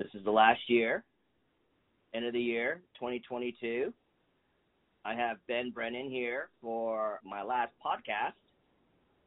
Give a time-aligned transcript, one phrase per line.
[0.00, 1.04] This is the last year,
[2.14, 3.92] end of the year, 2022.
[5.04, 8.32] I have Ben Brennan here for my last podcast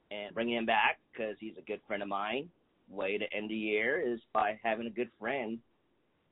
[0.10, 2.50] and bringing him back because he's a good friend of mine.
[2.90, 5.60] Way to end the year is by having a good friend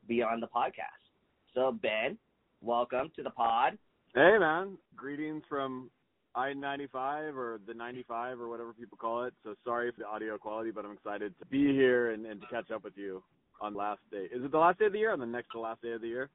[0.07, 1.05] be on the podcast.
[1.53, 2.17] So, Ben,
[2.61, 3.77] welcome to the pod.
[4.15, 4.75] Hey, man.
[4.95, 5.91] Greetings from
[6.33, 9.35] I 95 or the 95 or whatever people call it.
[9.43, 12.47] So sorry for the audio quality, but I'm excited to be here and, and to
[12.47, 13.21] catch up with you
[13.61, 14.27] on last day.
[14.33, 16.01] Is it the last day of the year or the next to last day of
[16.01, 16.29] the year?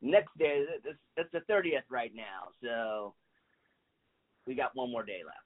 [0.00, 2.48] Next day, it's, it's the 30th right now.
[2.62, 3.14] So
[4.46, 5.38] we got one more day left.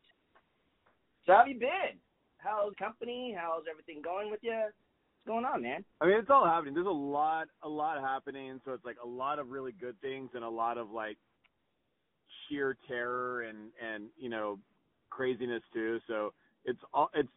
[1.26, 1.98] So how have you been?
[2.36, 3.34] How's company?
[3.38, 4.52] How's everything going with you?
[4.52, 5.84] What's going on, man?
[6.00, 6.74] I mean, it's all happening.
[6.74, 8.60] There's a lot, a lot happening.
[8.64, 11.16] So it's like a lot of really good things and a lot of like
[12.48, 14.58] sheer terror and and you know
[15.10, 15.98] craziness too.
[16.08, 16.32] So
[16.64, 17.28] it's all it's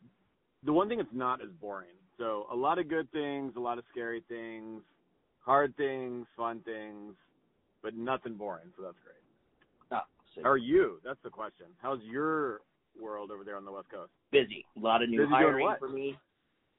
[0.63, 1.89] the one thing it's not as boring.
[2.17, 4.81] So a lot of good things, a lot of scary things,
[5.39, 7.13] hard things, fun things,
[7.83, 8.67] but nothing boring.
[8.77, 9.99] So that's great.
[9.99, 10.99] Oh, How are you?
[11.03, 11.67] That's the question.
[11.81, 12.61] How's your
[12.99, 14.11] world over there on the West Coast?
[14.31, 14.65] Busy.
[14.77, 16.17] A lot of new Busy hiring for me.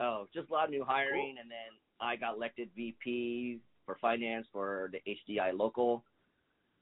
[0.01, 4.47] Oh, just a lot of new hiring, and then I got elected VP for finance
[4.53, 6.03] for the HDI local,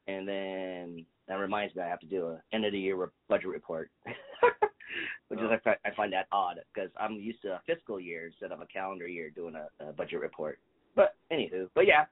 [0.09, 3.07] and then that reminds me I have to do a end of the year re-
[3.29, 3.91] budget report,
[5.29, 5.53] which is Oh.
[5.53, 8.61] I, fi- I find that odd because I'm used to a fiscal year instead of
[8.61, 10.59] a calendar year doing a, a budget report.
[10.95, 12.05] But anywho, but yeah,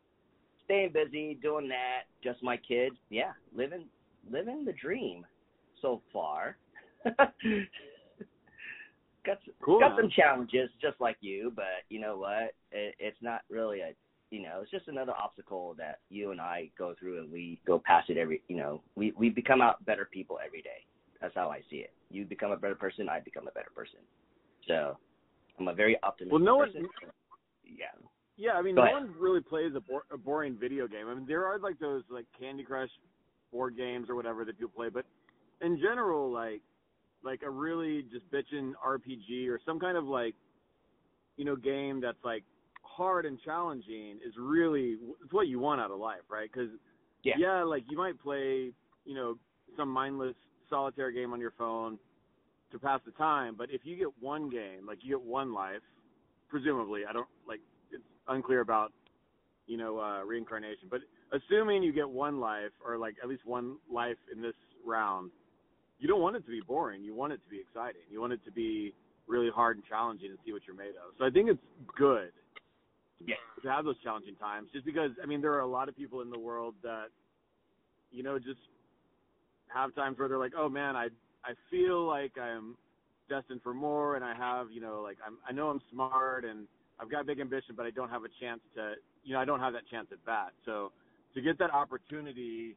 [0.64, 2.02] staying busy doing that.
[2.24, 3.84] Just my kids, yeah, living
[4.30, 5.24] living the dream
[5.80, 6.56] so far.
[7.04, 7.34] got
[9.44, 9.98] some, Cool, got man.
[10.02, 12.54] some challenges just like you, but you know what?
[12.70, 13.92] It, it's not really a
[14.33, 17.78] you know, it's just another obstacle that you and I go through and we go
[17.84, 20.86] past it every you know, we we become out better people every day.
[21.20, 21.92] That's how I see it.
[22.11, 23.98] You become a better person, I become a better person.
[24.66, 24.97] So
[25.60, 26.72] I'm a very optimistic Well, no one-
[27.64, 27.86] yeah.
[28.38, 29.03] Yeah, I mean, Go no ahead.
[29.08, 31.06] one really plays a, bor- a boring video game.
[31.08, 32.88] I mean, there are like those like Candy Crush
[33.53, 35.05] board games or whatever that people play, but
[35.60, 36.62] in general, like
[37.22, 40.34] like a really just bitchin' RPG or some kind of like
[41.37, 42.43] you know game that's like
[42.94, 46.50] hard and challenging is really it's what you want out of life, right?
[46.53, 46.70] Because
[47.22, 47.62] Yeah.
[47.62, 48.72] like you might play
[49.04, 49.38] you know
[49.76, 50.36] some mindless
[50.69, 51.98] solitaire game on your phone
[52.70, 55.82] to pass the time, but if you get one game, like you get one life,
[56.48, 57.60] presumably, I don't like
[57.91, 58.92] it's unclear about
[59.66, 61.00] you know uh reincarnation, but
[61.32, 64.54] assuming you get one life or like at least one life in this
[64.84, 65.31] round,
[65.98, 67.02] you don't want it to be boring.
[67.02, 68.02] You want it to be exciting.
[68.10, 68.94] You want it to be
[69.26, 71.14] really hard and challenging and see what you're made of.
[71.19, 71.62] So I think it's
[71.97, 72.32] good
[73.27, 73.37] Yeah.
[73.62, 76.22] to have those challenging times just because I mean there are a lot of people
[76.22, 77.06] in the world that
[78.10, 78.60] you know just
[79.69, 81.09] have times where they're like, "Oh man, I
[81.44, 82.77] I feel like I'm
[83.28, 86.66] destined for more and I have, you know, like I'm I know I'm smart and
[87.00, 88.94] I've got big ambition, but I don't have a chance to,
[89.25, 90.53] you know, I don't have that chance at bat.
[90.65, 90.93] So
[91.34, 92.77] to get that opportunity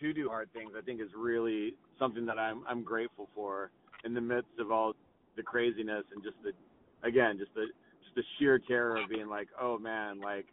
[0.00, 3.70] to do hard things, I think is really something that I'm I'm grateful for
[4.04, 4.92] in the midst of all
[5.36, 6.52] the craziness and just the
[7.06, 7.66] again, just the
[8.14, 10.46] the sheer terror of being like, "Oh man, like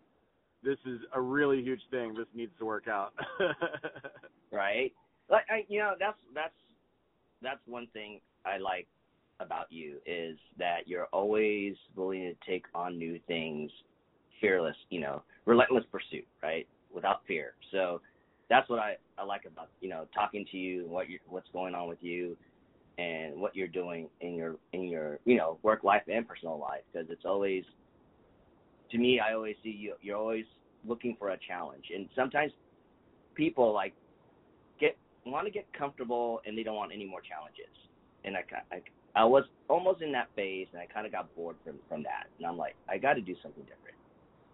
[0.63, 2.13] this is a really huge thing.
[2.13, 3.13] This needs to work out."
[4.51, 4.91] right?
[5.29, 6.53] Like I, you know, that's that's
[7.41, 8.88] that's one thing I like
[9.39, 13.72] about you is that you're always willing to take on new things,
[14.39, 16.67] fearless, you know, relentless pursuit, right?
[16.93, 17.53] Without fear.
[17.72, 18.01] So
[18.49, 21.75] that's what I I like about you know talking to you, what you what's going
[21.75, 22.37] on with you,
[22.97, 26.81] and what you're doing in your in your you know work life and personal life
[26.91, 27.63] because it's always
[28.91, 30.45] to me I always see you you're always
[30.88, 31.85] looking for a challenge.
[31.94, 32.51] And sometimes
[33.34, 33.94] people like
[34.79, 37.73] get want to get comfortable and they don't want any more challenges.
[38.23, 38.81] And I I
[39.16, 42.28] I was almost in that phase and I kind of got bored from from that.
[42.38, 43.97] And I'm like I got to do something different.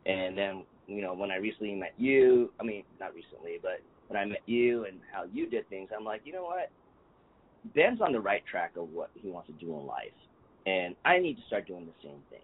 [0.06, 4.22] And then you know when I recently met you I mean not recently but when
[4.22, 6.72] I met you and how you did things I'm like you know what
[7.64, 10.12] Ben's on the right track of what he wants to do in life
[10.66, 12.40] and I need to start doing the same thing.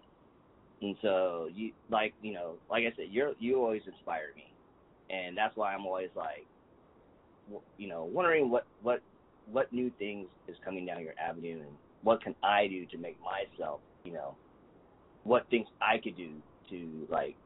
[0.80, 4.44] And so you like you know like I said you're you always inspire me.
[5.10, 6.46] And that's why I'm always like
[7.76, 9.00] you know wondering what what
[9.50, 11.70] what new things is coming down your avenue and
[12.02, 14.34] what can I do to make myself you know
[15.24, 16.30] what things I could do
[16.70, 17.36] to like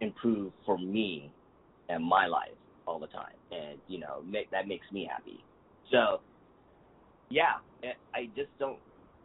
[0.00, 1.32] improve for me
[1.88, 2.50] and my life
[2.86, 3.34] all the time.
[3.50, 5.42] And you know make that makes me happy.
[5.90, 6.20] So
[7.30, 7.54] yeah
[8.14, 8.78] I just don't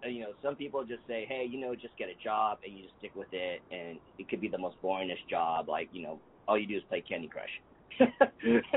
[0.05, 2.77] uh, you know some people just say hey you know just get a job and
[2.77, 6.03] you just stick with it and it could be the most boringest job like you
[6.03, 7.49] know all you do is play Candy Crush.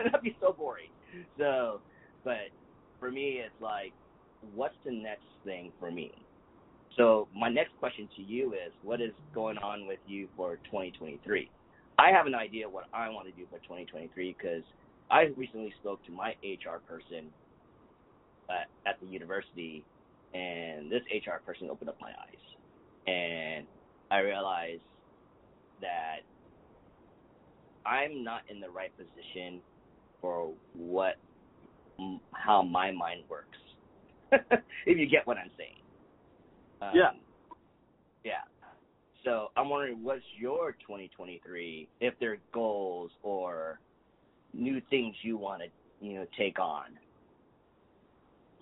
[0.03, 0.89] That'd be so boring.
[1.37, 1.83] So
[2.25, 2.51] but
[2.99, 3.95] for me it's like
[4.41, 6.13] what's the next thing for me?
[6.97, 11.51] So my next question to you is, what is going on with you for 2023?
[11.99, 14.65] I have an idea what I want to do for 2023 because
[15.11, 17.33] I recently spoke to my HR person
[18.51, 19.85] at, at the university,
[20.35, 23.67] and this HR person opened up my eyes, and
[24.11, 24.83] I realized
[25.81, 26.19] that
[27.87, 29.61] I'm not in the right position
[30.21, 31.17] for what
[32.35, 33.59] how my mind works.
[34.87, 35.83] if you get what I'm saying.
[36.81, 37.11] Um, yeah.
[38.25, 38.69] Yeah.
[39.25, 41.89] So I'm wondering, what's your 2023?
[42.01, 43.81] If there are goals or
[44.53, 46.85] new things you want to, you know, take on.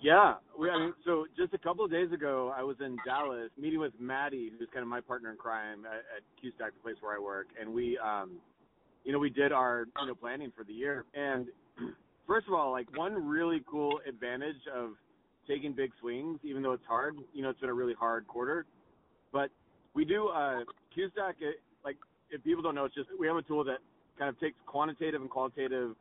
[0.01, 3.51] Yeah, we, I mean, so just a couple of days ago, I was in Dallas
[3.59, 6.97] meeting with Maddie, who's kind of my partner in crime at, at QStack, the place
[7.01, 8.33] where I work, and we, um,
[9.05, 11.05] you know, we did our, you know, planning for the year.
[11.15, 11.47] And
[12.27, 14.91] first of all, like one really cool advantage of
[15.49, 17.17] taking big swings, even though it's hard.
[17.33, 18.67] You know, it's been a really hard quarter,
[19.33, 19.51] but
[19.95, 20.61] we do uh,
[20.97, 21.35] QStack.
[21.41, 21.97] It, like,
[22.31, 23.79] if people don't know, it's just we have a tool that
[24.19, 25.95] kind of takes quantitative and qualitative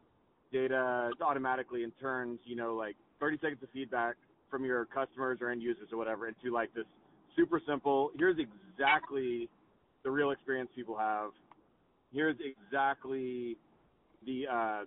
[0.51, 4.15] data automatically and turns, you know, like 30 seconds of feedback
[4.49, 6.85] from your customers or end users or whatever into like this
[7.35, 8.11] super simple.
[8.17, 9.49] Here's exactly
[10.03, 11.31] the real experience people have.
[12.13, 13.57] Here's exactly
[14.25, 14.81] the uh,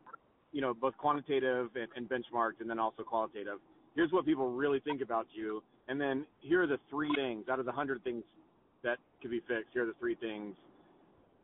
[0.53, 3.59] you know both quantitative and, and benchmarked, and then also qualitative
[3.99, 7.59] here's what people really think about you, and then here are the three things out
[7.59, 8.23] of the hundred things
[8.85, 9.71] that could be fixed.
[9.73, 10.55] Here are the three things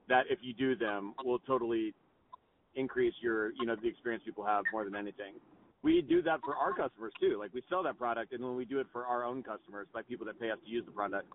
[0.08, 1.92] that if you do them will totally
[2.76, 5.34] increase your, you know, the experience people have more than anything.
[5.84, 7.36] We do that for our customers too.
[7.38, 10.00] Like we sell that product, and then we do it for our own customers, by
[10.02, 11.28] people that pay us to use the product.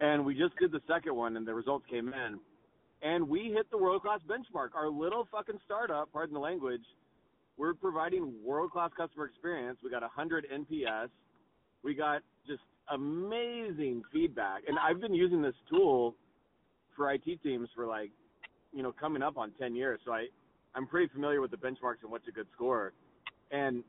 [0.00, 2.38] And we just did the second one, and the results came in,
[3.02, 4.68] and we hit the world class benchmark.
[4.74, 6.84] Our little fucking startup, pardon the language,
[7.60, 9.78] we're providing world class customer experience.
[9.84, 11.08] We got 100 NPS.
[11.82, 14.62] We got just amazing feedback.
[14.66, 16.14] And I've been using this tool
[16.96, 18.12] for IT teams for like,
[18.72, 20.00] you know, coming up on 10 years.
[20.06, 20.28] So I,
[20.74, 22.94] I'm pretty familiar with the benchmarks and what's a good score.
[23.50, 23.84] And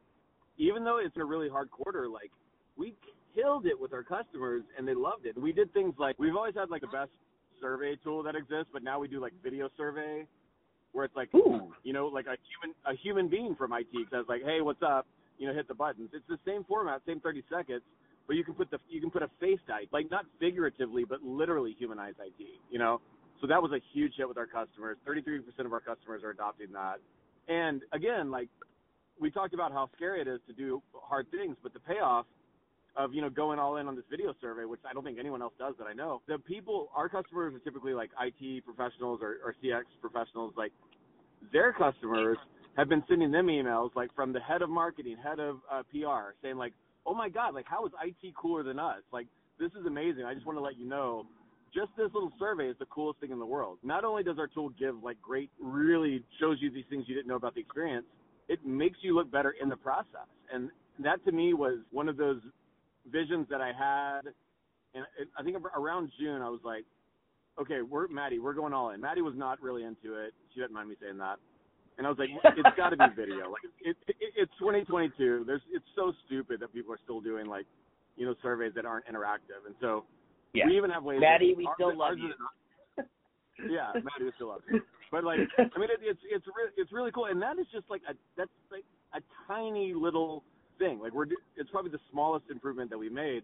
[0.57, 2.31] even though it's a really hard quarter, like
[2.77, 2.93] we
[3.35, 5.37] killed it with our customers and they loved it.
[5.37, 7.11] We did things like we've always had like the best
[7.61, 10.25] survey tool that exists, but now we do like video survey
[10.91, 11.73] where it's like, Ooh.
[11.83, 15.07] you know, like a human a human being from IT says like, hey, what's up?
[15.37, 16.09] You know, hit the buttons.
[16.13, 17.81] It's the same format, same 30 seconds,
[18.27, 21.23] but you can put the you can put a face to like not figuratively, but
[21.23, 22.45] literally humanize IT.
[22.69, 23.01] You know,
[23.39, 24.97] so that was a huge hit with our customers.
[25.07, 26.97] 33% of our customers are adopting that.
[27.47, 28.49] And again, like
[29.21, 32.25] we talked about how scary it is to do hard things, but the payoff
[32.97, 35.41] of you know going all in on this video survey, which I don't think anyone
[35.41, 36.21] else does that I know.
[36.27, 40.53] The people, our customers are typically like IT professionals or, or CX professionals.
[40.57, 40.73] Like
[41.53, 42.37] their customers
[42.75, 46.33] have been sending them emails like from the head of marketing, head of uh, PR,
[46.41, 46.73] saying like,
[47.05, 49.01] "Oh my God, like how is IT cooler than us?
[49.13, 49.27] Like
[49.59, 50.23] this is amazing.
[50.25, 51.27] I just want to let you know."
[51.73, 53.77] Just this little survey is the coolest thing in the world.
[53.81, 57.29] Not only does our tool give like great, really shows you these things you didn't
[57.29, 58.05] know about the experience,
[58.47, 60.27] it makes you look better in the process.
[60.53, 62.41] And that to me was one of those
[63.11, 64.31] visions that I had,
[64.93, 65.05] and
[65.37, 66.83] I think around June I was like,
[67.59, 69.01] okay, we're Maddie, we're going all in.
[69.01, 70.33] Maddie was not really into it.
[70.53, 71.37] She didn't mind me saying that.
[71.97, 73.51] And I was like, it's got to be video.
[73.51, 75.43] Like it, it, it's 2022.
[75.45, 77.65] There's it's so stupid that people are still doing like,
[78.17, 79.65] you know, surveys that aren't interactive.
[79.65, 80.05] And so
[80.53, 80.65] yeah.
[80.65, 81.19] we even have ways.
[81.21, 82.33] Maddie, of, we still love you.
[83.69, 84.81] Yeah, Maddie, we still love you.
[85.11, 87.85] But like, I mean, it, it's it's re- it's really cool, and that is just
[87.89, 90.43] like a that's like a tiny little
[90.79, 90.99] thing.
[90.99, 91.25] Like we're
[91.57, 93.43] it's probably the smallest improvement that we made,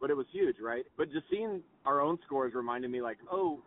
[0.00, 0.84] but it was huge, right?
[0.96, 3.60] But just seeing our own scores reminded me like, oh,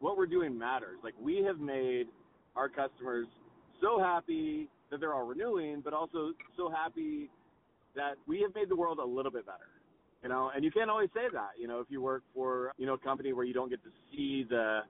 [0.00, 0.98] what we're doing matters.
[1.02, 2.06] Like we have made
[2.56, 3.26] our customers
[3.80, 7.30] so happy that they're all renewing, but also so happy
[7.94, 9.68] that we have made the world a little bit better.
[10.22, 11.50] You know, and you can't always say that.
[11.60, 13.90] You know, if you work for you know a company where you don't get to
[14.10, 14.80] see the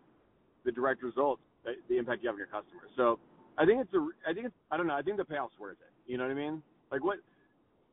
[0.65, 2.91] the direct results, uh, the impact you have on your customers.
[2.97, 3.19] So
[3.57, 5.79] I think it's a, I think it's, I don't know, I think the payoff's worth
[5.81, 6.11] it.
[6.11, 6.63] You know what I mean?
[6.91, 7.19] Like what,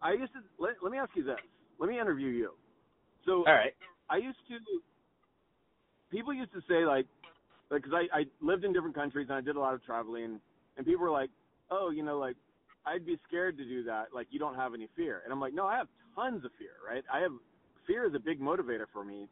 [0.01, 1.37] I used to let, let me ask you this.
[1.79, 2.51] Let me interview you.
[3.25, 3.73] So all right,
[4.09, 4.57] I used to.
[6.11, 7.07] People used to say like,
[7.69, 10.39] because I I lived in different countries and I did a lot of traveling,
[10.77, 11.29] and people were like,
[11.71, 12.35] oh, you know, like
[12.85, 14.13] I'd be scared to do that.
[14.13, 16.77] Like you don't have any fear, and I'm like, no, I have tons of fear.
[16.87, 17.03] Right?
[17.11, 17.31] I have
[17.87, 19.27] fear is a big motivator for me.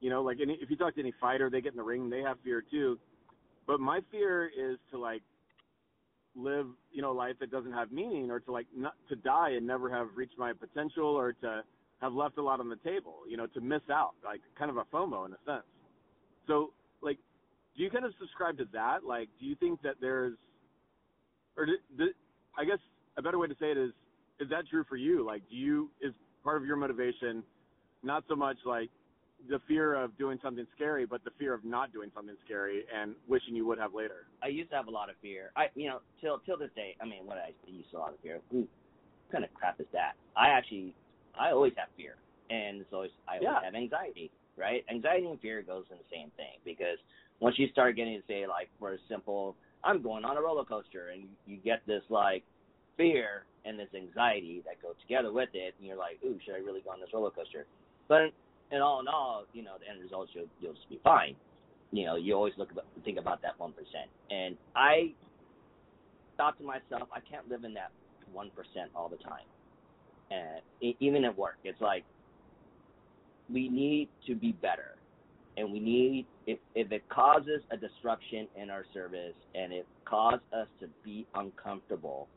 [0.00, 2.08] You know, like any, if you talk to any fighter, they get in the ring,
[2.08, 2.98] they have fear too.
[3.66, 5.22] But my fear is to like
[6.34, 9.66] live, you know, life that doesn't have meaning, or to like not to die and
[9.66, 11.62] never have reached my potential, or to
[12.00, 14.78] have left a lot on the table, you know, to miss out, like kind of
[14.78, 15.66] a FOMO in a sense.
[16.46, 17.18] So, like,
[17.76, 19.04] do you kind of subscribe to that?
[19.04, 20.34] Like, do you think that there's,
[21.56, 22.08] or do, do,
[22.56, 22.78] I guess
[23.18, 23.90] a better way to say it is,
[24.40, 25.24] is that true for you?
[25.26, 27.42] Like, do you is part of your motivation
[28.02, 28.88] not so much like
[29.48, 33.14] the fear of doing something scary, but the fear of not doing something scary and
[33.28, 34.26] wishing you would have later.
[34.42, 35.50] I used to have a lot of fear.
[35.56, 36.96] I, you know, till till this day.
[37.00, 38.40] I mean, what I used to have a lot of fear.
[38.54, 40.12] Ooh, what kind of crap is that?
[40.36, 40.94] I actually,
[41.38, 42.16] I always have fear,
[42.50, 43.62] and so always, I always Yeah.
[43.62, 44.30] have anxiety.
[44.56, 44.84] Right?
[44.90, 46.98] Anxiety and fear goes in the same thing because
[47.38, 50.64] once you start getting to say like, for a simple, I'm going on a roller
[50.64, 52.44] coaster, and you get this like
[52.98, 56.58] fear and this anxiety that go together with it, and you're like, ooh, should I
[56.58, 57.64] really go on this roller coaster?
[58.08, 58.32] But
[58.72, 61.34] in all in all, you know, the end result you'll you'll just be fine.
[61.92, 64.08] You know, you always look about, think about that one percent.
[64.30, 65.12] And I
[66.36, 67.90] thought to myself, I can't live in that
[68.32, 69.46] one percent all the time.
[70.30, 72.04] And even at work, it's like
[73.52, 74.94] we need to be better,
[75.56, 80.40] and we need if if it causes a disruption in our service and it causes
[80.52, 82.28] us to be uncomfortable,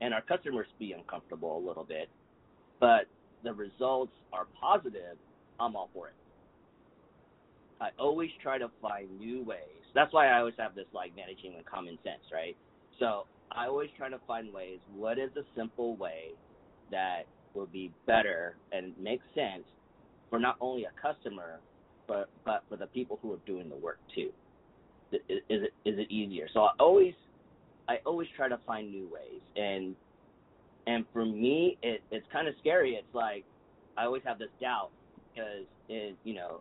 [0.00, 2.08] and our customers be uncomfortable a little bit,
[2.80, 3.04] but
[3.44, 5.18] the results are positive,
[5.60, 6.14] I'm all for it.
[7.80, 9.60] I always try to find new ways.
[9.94, 12.56] That's why I always have this like managing with common sense, right?
[12.98, 14.78] So I always try to find ways.
[14.94, 16.30] What is a simple way
[16.90, 17.22] that
[17.54, 19.64] will be better and make sense
[20.30, 21.60] for not only a customer,
[22.08, 24.30] but but for the people who are doing the work too?
[25.12, 26.48] Is it is it easier?
[26.52, 27.14] So I always
[27.88, 29.94] I always try to find new ways, and
[30.86, 32.92] and for me, it it's kind of scary.
[32.94, 33.44] It's like
[33.96, 34.90] I always have this doubt
[35.36, 36.60] because it, you know,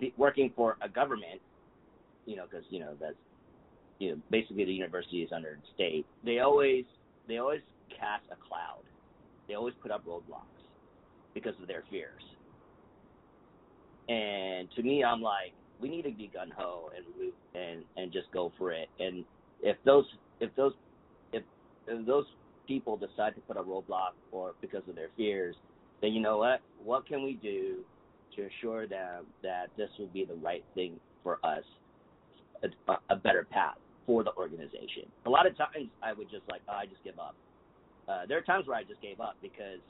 [0.00, 1.40] the, working for a government,
[2.26, 3.14] you know, because you know that's
[3.98, 6.06] you know basically the university is under state.
[6.24, 6.84] They always
[7.26, 8.82] they always cast a cloud.
[9.46, 10.42] They always put up roadblocks
[11.34, 12.22] because of their fears.
[14.08, 18.30] And to me, I'm like, we need to be gun ho and and and just
[18.32, 18.88] go for it.
[18.98, 19.24] And
[19.62, 20.04] if those
[20.40, 20.72] if those
[21.32, 21.42] if,
[21.86, 22.26] if those
[22.66, 25.56] people decide to put a roadblock or because of their fears,
[26.00, 26.60] then you know what?
[26.84, 27.78] What can we do
[28.36, 31.64] to assure them that this will be the right thing for us,
[32.62, 33.76] a, a better path
[34.06, 35.04] for the organization?
[35.26, 37.34] A lot of times I would just like, oh, I just give up.
[38.08, 39.80] Uh, there are times where I just gave up because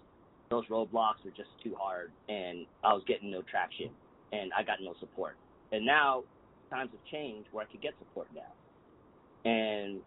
[0.50, 3.90] those roadblocks were just too hard and I was getting no traction
[4.32, 5.36] and I got no support.
[5.72, 6.24] And now
[6.70, 9.50] times have changed where I could get support now.
[9.50, 10.00] And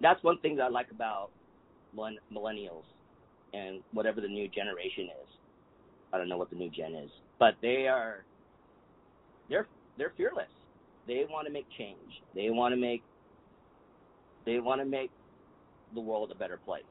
[0.00, 1.30] that's one thing that I like about
[1.96, 2.84] millennials
[3.52, 5.28] and whatever the new generation is.
[6.12, 8.24] I don't know what the new gen is, but they are
[9.48, 9.66] they're
[9.98, 10.50] they're fearless.
[11.06, 11.98] They want to make change.
[12.34, 13.02] They want to make
[14.44, 15.10] they want to make
[15.94, 16.82] the world a better place.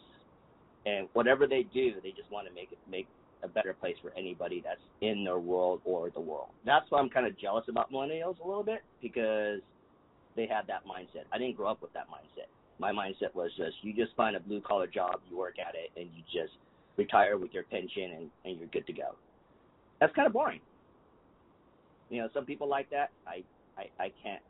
[0.86, 3.08] And whatever they do, they just want to make it make
[3.44, 6.50] a better place for anybody that's in their world or the world.
[6.66, 9.62] That's why I'm kind of jealous about millennials a little bit because
[10.36, 11.26] they have that mindset.
[11.32, 12.50] I didn't grow up with that mindset.
[12.80, 15.92] My mindset was just you just find a blue collar job, you work at it,
[16.00, 16.54] and you just
[16.98, 19.16] retire with your pension and, and you're good to go.
[20.00, 20.60] That's kind of boring.
[22.10, 23.12] You know, some people like that.
[23.28, 23.44] I
[23.78, 24.42] I, I can't.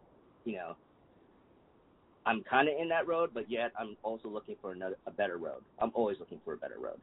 [0.44, 0.75] You know,
[2.25, 5.38] I'm kind of in that road, but yet I'm also looking for another a better
[5.38, 5.62] road.
[5.79, 7.00] I'm always looking for a better road.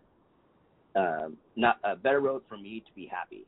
[0.95, 3.47] Um, not a better road for me to be happy.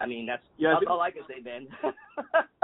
[0.00, 1.68] I mean, that's Yeah, I that's think- all I can say, Ben.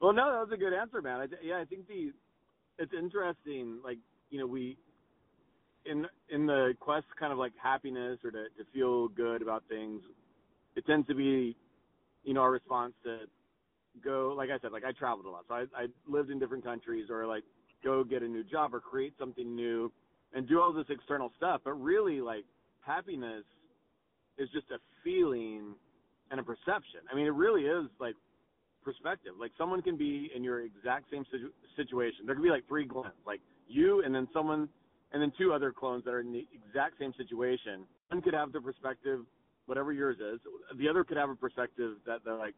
[0.00, 1.20] Well, no, that was a good answer, man.
[1.22, 2.12] I, yeah, I think the
[2.78, 3.80] it's interesting.
[3.84, 3.98] Like
[4.30, 4.76] you know, we
[5.84, 10.02] in in the quest kind of like happiness or to to feel good about things.
[10.76, 11.56] It tends to be,
[12.22, 13.20] you know, our response to
[14.04, 14.34] go.
[14.36, 17.06] Like I said, like I traveled a lot, so I I lived in different countries
[17.10, 17.44] or like
[17.82, 19.92] go get a new job or create something new
[20.34, 21.62] and do all this external stuff.
[21.64, 22.44] But really, like
[22.80, 23.44] happiness
[24.38, 25.74] is just a feeling
[26.30, 27.00] and a perception.
[27.10, 28.14] I mean, it really is like
[28.84, 29.32] perspective.
[29.38, 32.26] Like someone can be in your exact same situ- situation.
[32.26, 34.68] There could be like three clones, like you and then someone,
[35.12, 37.84] and then two other clones that are in the exact same situation.
[38.08, 39.20] One could have the perspective,
[39.66, 40.40] whatever yours is.
[40.78, 42.54] The other could have a perspective that they're like,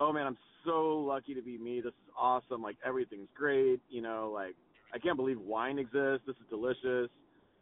[0.00, 1.80] oh man, I'm so lucky to be me.
[1.80, 2.62] This is awesome.
[2.62, 3.80] Like everything's great.
[3.88, 4.54] You know, like
[4.94, 6.26] I can't believe wine exists.
[6.26, 7.10] This is delicious.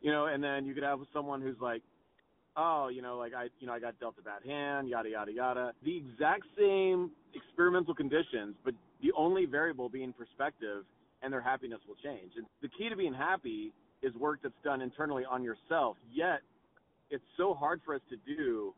[0.01, 1.83] You know, and then you could have someone who's like,
[2.57, 5.33] oh, you know, like I, you know, I got dealt a bad hand, yada yada
[5.33, 5.73] yada.
[5.85, 10.85] The exact same experimental conditions, but the only variable being perspective,
[11.23, 12.33] and their happiness will change.
[12.37, 15.97] And the key to being happy is work that's done internally on yourself.
[16.13, 16.41] Yet,
[17.11, 18.75] it's so hard for us to do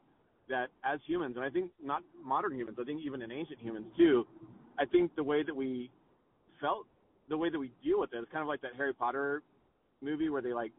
[0.49, 3.87] that as humans, and I think not modern humans, I think even in ancient humans
[3.97, 4.27] too.
[4.79, 5.91] I think the way that we
[6.61, 6.87] felt,
[7.29, 9.43] the way that we deal with it, it's kind of like that Harry Potter
[10.03, 10.73] movie where they like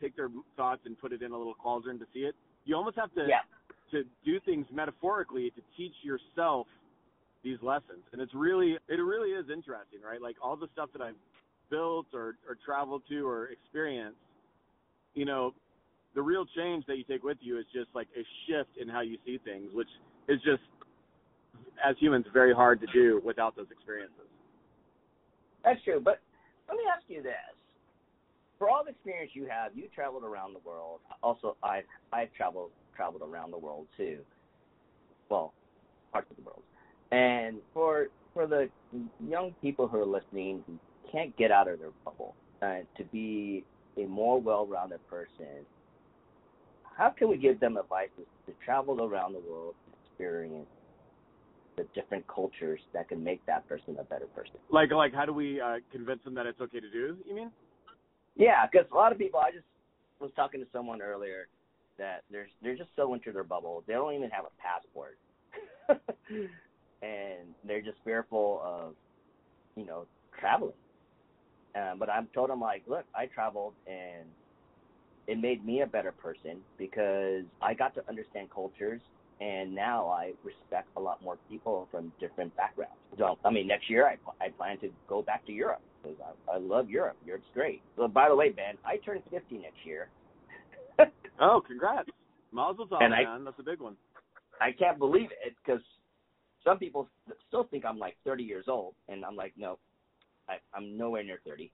[0.00, 2.34] take their thoughts and put it in a little cauldron to see it.
[2.64, 3.40] You almost have to yeah.
[3.90, 6.66] to do things metaphorically to teach yourself
[7.42, 8.04] these lessons.
[8.12, 10.20] And it's really it really is interesting, right?
[10.20, 11.18] Like all the stuff that I've
[11.70, 14.18] built or or traveled to or experienced,
[15.14, 15.54] you know,
[16.14, 19.00] the real change that you take with you is just like a shift in how
[19.00, 19.88] you see things, which
[20.28, 20.62] is just
[21.84, 24.28] as humans very hard to do without those experiences.
[25.64, 26.20] That's true, but
[26.68, 27.54] let me ask you this:
[28.60, 31.00] for all the experience you have, you traveled around the world.
[31.22, 34.18] Also, I've I've traveled traveled around the world too.
[35.30, 35.54] Well,
[36.12, 36.62] parts of the world.
[37.10, 38.68] And for for the
[39.26, 40.78] young people who are listening who
[41.10, 43.64] can't get out of their bubble, and to be
[43.96, 45.64] a more well-rounded person,
[46.96, 48.10] how can we give them advice
[48.46, 49.74] to travel around the world,
[50.04, 50.68] experience
[51.76, 54.56] the different cultures that can make that person a better person?
[54.70, 57.16] Like, like, how do we uh, convince them that it's okay to do?
[57.26, 57.50] You mean?
[58.36, 59.40] Yeah, because a lot of people.
[59.40, 59.66] I just
[60.20, 61.48] was talking to someone earlier
[61.98, 63.84] that they're they're just so into their bubble.
[63.86, 65.18] They don't even have a passport,
[67.02, 68.94] and they're just fearful of,
[69.76, 70.06] you know,
[70.38, 70.74] traveling.
[71.76, 74.30] Um, but I'm told them like, look, I traveled and
[75.26, 79.02] it made me a better person because I got to understand cultures
[79.40, 82.94] and now I respect a lot more people from different backgrounds.
[83.18, 86.16] So, I mean, next year I I plan to go back to Europe because
[86.48, 87.16] I, I love Europe.
[87.24, 87.82] Europe's great.
[87.96, 90.08] So, by the way, Ben, I turn 50 next year.
[91.40, 92.08] oh, congrats!
[92.52, 93.12] Mazel tov, man.
[93.12, 93.96] I, That's a big one.
[94.60, 95.80] I can't believe it because
[96.64, 97.08] some people
[97.48, 99.78] still think I'm like 30 years old, and I'm like, no,
[100.48, 101.70] I, I'm nowhere near 30.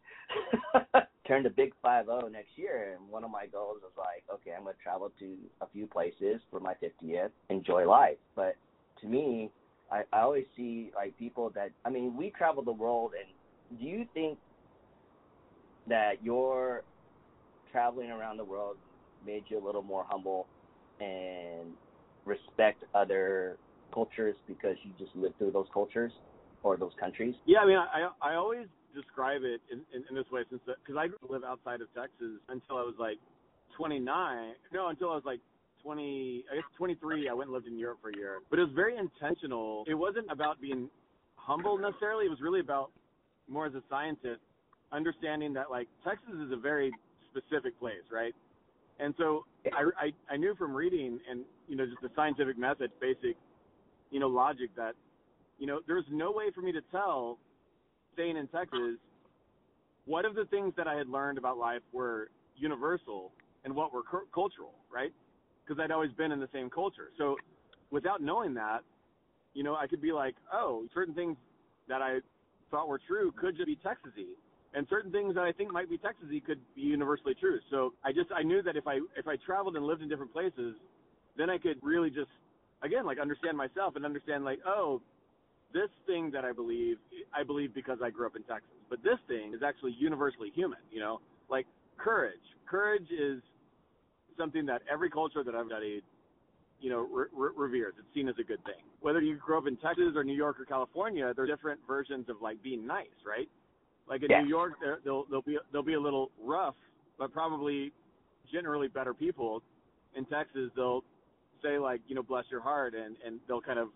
[1.27, 4.53] Turn the big five zero next year, and one of my goals is like, okay,
[4.57, 8.19] I'm gonna travel to a few places for my 50th, enjoy life.
[8.37, 8.57] But
[9.01, 9.51] to me,
[9.91, 13.29] I, I always see like people that I mean, we travel the world, and
[13.79, 14.39] do you think
[15.89, 16.83] that your
[17.71, 18.77] traveling around the world
[19.25, 20.47] made you a little more humble
[21.01, 21.73] and
[22.25, 23.57] respect other
[23.93, 26.13] cultures because you just lived through those cultures
[26.63, 27.35] or those countries?
[27.47, 30.97] Yeah, I mean, I I always describe it in, in, in this way since because
[30.99, 33.19] I grew live outside of Texas until I was like
[33.77, 34.55] 29.
[34.73, 35.41] No, until I was like
[35.83, 37.29] 20, I guess 23.
[37.29, 39.85] I went and lived in Europe for a year, but it was very intentional.
[39.87, 40.89] It wasn't about being
[41.37, 42.27] humble necessarily.
[42.27, 42.91] It was really about
[43.49, 44.41] more as a scientist
[44.93, 46.93] understanding that like Texas is a very
[47.31, 48.35] specific place, right?
[48.99, 52.91] And so I, I I knew from reading and you know just the scientific method,
[53.01, 53.37] basic,
[54.11, 54.95] you know logic that
[55.59, 57.39] you know there's no way for me to tell
[58.15, 58.99] staying in Texas
[60.07, 63.33] what of the things that I had learned about life were universal
[63.65, 65.13] and what were cu- cultural, right?
[65.67, 67.11] Because I'd always been in the same culture.
[67.19, 67.37] So
[67.91, 68.83] without knowing that,
[69.53, 71.37] you know, I could be like, oh, certain things
[71.89, 72.21] that I
[72.71, 74.35] thought were true could just be Texasy
[74.75, 77.59] and certain things that I think might be Texasy could be universally true.
[77.71, 80.33] So I just I knew that if I if I traveled and lived in different
[80.33, 80.77] places,
[81.37, 82.31] then I could really just
[82.83, 85.01] again like understand myself and understand like oh
[85.73, 86.99] this thing that I believe
[87.35, 90.79] I believe because I grew up in Texas, but this thing is actually universally human.
[90.93, 92.35] You know, like courage.
[92.69, 93.41] Courage is
[94.37, 96.03] something that every culture that I've studied
[96.81, 97.95] you know, re- re- reveres.
[97.99, 98.85] It's seen as a good thing.
[99.01, 102.37] Whether you grew up in Texas or New York or California, there's different versions of
[102.43, 103.49] like being nice, right?
[104.09, 104.43] Like in Yeah.
[104.43, 106.75] New York, they'll they'll be they'll be a little rough,
[107.19, 107.93] but probably
[108.53, 109.63] generally better people.
[110.15, 111.03] In Texas, they'll
[111.63, 113.89] say like you know bless your heart, and and they'll kind of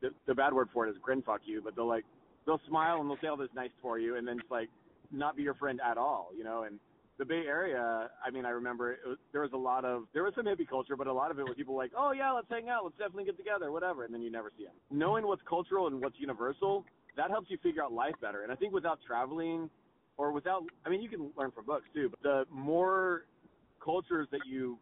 [0.00, 2.04] the, the bad word for it is grin fuck you, but they'll like
[2.46, 4.68] they'll smile and they'll say all this nice for you, and then just like
[5.10, 6.62] not be your friend at all, you know.
[6.62, 6.78] And
[7.18, 10.24] the Bay Area, I mean, I remember it was, there was a lot of there
[10.24, 12.48] was some hippie culture, but a lot of it was people like, oh yeah, let's
[12.50, 14.74] hang out, let's definitely get together, whatever, and then you never see them.
[14.90, 16.84] Knowing what's cultural and what's universal,
[17.16, 18.42] that helps you figure out life better.
[18.42, 19.70] And I think without traveling,
[20.16, 23.26] or without, I mean, you can learn from books too, but the more
[23.82, 24.78] cultures that you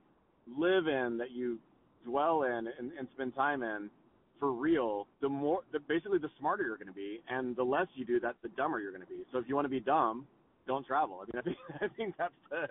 [0.47, 1.59] live in, that you
[2.05, 3.90] dwell in, and, and spend time in,
[4.38, 7.87] for real, the more, the, basically, the smarter you're going to be, and the less
[7.95, 9.23] you do that, the dumber you're going to be.
[9.31, 10.27] So if you want to be dumb,
[10.66, 11.22] don't travel.
[11.22, 12.66] I mean, I think I think that's the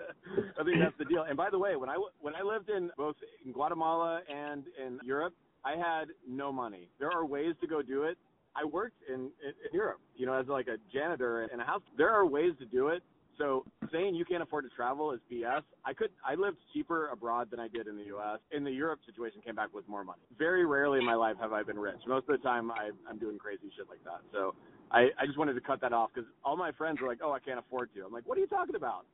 [0.59, 1.23] I think that's the deal.
[1.27, 4.99] And by the way, when I when I lived in both in Guatemala and in
[5.03, 6.89] Europe, I had no money.
[6.99, 8.17] There are ways to go do it.
[8.55, 11.81] I worked in, in, in Europe, you know, as like a janitor in a house.
[11.97, 13.01] There are ways to do it.
[13.37, 15.63] So saying you can't afford to travel is BS.
[15.85, 18.39] I could I lived cheaper abroad than I did in the U.S.
[18.51, 20.21] In the Europe situation, came back with more money.
[20.37, 21.97] Very rarely in my life have I been rich.
[22.07, 24.21] Most of the time, I, I'm doing crazy shit like that.
[24.31, 24.53] So
[24.91, 27.31] I, I just wanted to cut that off because all my friends were like, "Oh,
[27.31, 29.05] I can't afford to." I'm like, "What are you talking about?"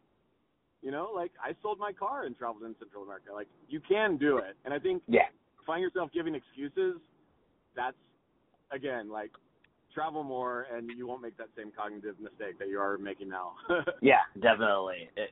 [0.82, 3.32] You know, like I sold my car and traveled in Central America.
[3.34, 5.28] Like you can do it, and I think Yeah.
[5.66, 7.00] find yourself giving excuses.
[7.76, 7.96] That's
[8.72, 9.32] again like
[9.94, 13.54] travel more, and you won't make that same cognitive mistake that you are making now.
[14.02, 15.10] Yeah, definitely.
[15.16, 15.32] It,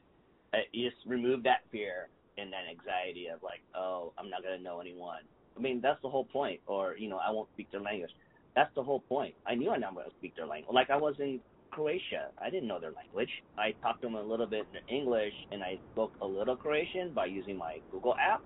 [0.54, 4.60] it, you just remove that fear and that anxiety of like, oh, I'm not gonna
[4.60, 5.22] know anyone.
[5.58, 6.60] I mean, that's the whole point.
[6.68, 8.12] Or you know, I won't speak their language.
[8.56, 9.36] That's the whole point.
[9.46, 10.74] I knew not gonna speak their language.
[10.74, 11.42] Like I was in
[11.72, 12.32] Croatia.
[12.42, 13.32] I didn't know their language.
[13.58, 17.14] I talked to them a little bit in English, and I spoke a little Croatian
[17.14, 18.42] by using my Google app.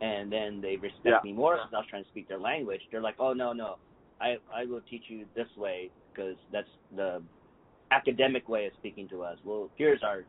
[0.00, 1.20] And then they respect Yeah.
[1.24, 2.82] me more because I was trying to speak their language.
[2.90, 3.78] They're like, "Oh no, no,
[4.20, 7.24] I I will teach you this way because that's the
[7.90, 9.38] academic way of speaking to us.
[9.44, 10.26] Well, here's our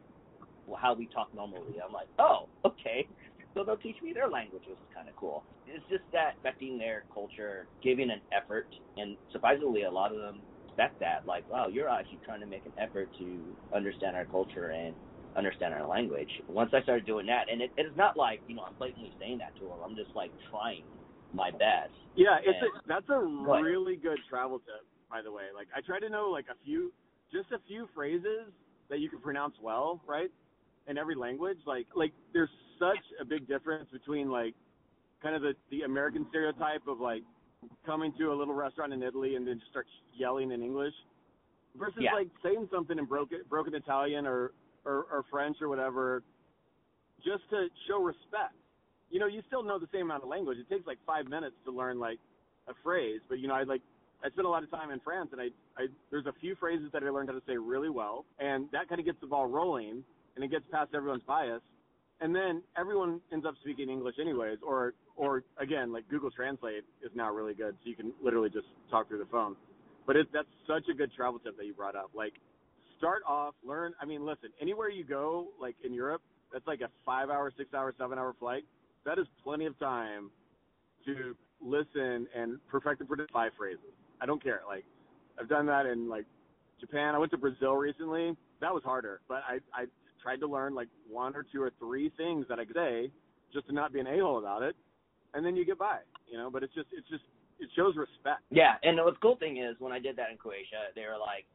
[0.79, 3.07] how we talk normally." I'm like, "Oh, okay."
[3.55, 5.43] So they'll teach me their language, which is kind of cool.
[5.65, 10.41] It's just that respecting their culture, giving an effort, and surprisingly, a lot of them
[10.67, 11.25] respect that.
[11.25, 13.39] Like, wow, you're actually trying to make an effort to
[13.73, 14.93] understand our culture and
[15.37, 16.29] understand our language.
[16.49, 19.37] Once I started doing that, and it, it's not like you know I'm blatantly saying
[19.39, 19.79] that to them.
[19.83, 20.83] I'm just like trying
[21.33, 21.95] my best.
[22.15, 23.63] Yeah, it's And- a, that's a ahead.
[23.63, 25.45] really good travel tip, by the way.
[25.55, 26.91] Like I try to know like a few,
[27.31, 28.51] just a few phrases
[28.89, 30.29] that you can pronounce well, right?
[30.87, 34.53] In every language, like like there's such a big difference between like
[35.21, 37.23] kind of the the American stereotype of like
[37.85, 40.93] coming to a little restaurant in Italy and then just start yelling in English
[41.75, 42.13] versus Yeah.
[42.13, 44.51] like saying something in broken broken Italian or,
[44.85, 46.23] or or French or whatever,
[47.23, 48.53] just to show respect.
[49.09, 50.57] You know, you still know the same amount of language.
[50.57, 52.19] It takes like five minutes to learn like
[52.67, 53.81] a phrase, but you know, I like
[54.23, 55.45] I spent a lot of time in France, and I,
[55.77, 58.89] I there's a few phrases that I learned how to say really well, and that
[58.89, 60.03] kind of gets the ball rolling,
[60.35, 61.61] and it gets past everyone's bias,
[62.21, 67.11] and then everyone ends up speaking English anyways, or or again, like Google Translate is
[67.15, 69.55] now really good, so you can literally just talk through the phone.
[70.07, 72.11] But it, that's such a good travel tip that you brought up.
[72.15, 72.33] Like,
[72.97, 73.93] start off, learn.
[74.01, 76.21] I mean, listen, anywhere you go, like in Europe,
[76.53, 78.65] that's like a five-hour, six-hour, seven-hour flight.
[79.05, 80.29] That is plenty of time
[81.05, 83.93] to listen and perfect and predict five phrases.
[84.21, 84.61] I don't care.
[84.67, 84.85] Like,
[85.39, 86.25] I've done that in like
[86.79, 87.15] Japan.
[87.15, 88.35] I went to Brazil recently.
[88.61, 89.85] That was harder, but I I
[90.25, 93.11] tried to learn like one or two or three things that I could say
[93.53, 94.75] just to not be an a-hole about it,
[95.35, 95.99] and then you get by.
[96.27, 97.23] You know, but it's just it's just
[97.59, 98.41] it shows respect.
[98.49, 101.45] Yeah, and the cool thing is when I did that in Croatia, they were like,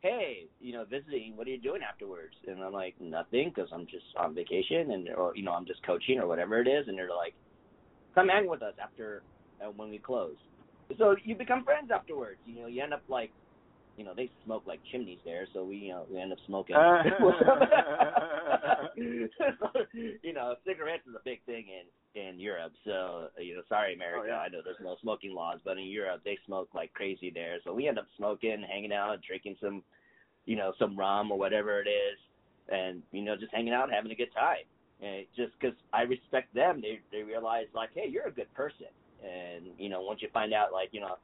[0.00, 1.36] "Hey, you know, visiting.
[1.36, 5.08] What are you doing afterwards?" And I'm like, "Nothing, because I'm just on vacation, and
[5.10, 7.34] or you know, I'm just coaching or whatever it is." And they're like,
[8.14, 9.22] "Come hang with us after
[9.60, 10.36] uh, when we close."
[10.98, 12.38] So you become friends afterwards.
[12.46, 13.32] You know, you end up like,
[13.96, 16.76] you know, they smoke like chimneys there, so we you know we end up smoking.
[16.76, 17.02] Uh,
[20.22, 22.72] you know, cigarettes is a big thing in in Europe.
[22.84, 24.38] So you know, sorry America, Oh, yeah.
[24.38, 27.58] I know there's no smoking laws, but in Europe they smoke like crazy there.
[27.64, 29.82] So we end up smoking, hanging out, drinking some,
[30.44, 32.18] you know, some rum or whatever it is,
[32.68, 34.64] and you know, just hanging out, having a good time.
[35.02, 38.86] And just because I respect them, they they realize like, hey, you're a good person,
[39.22, 41.16] and you know, once you find out like, you know,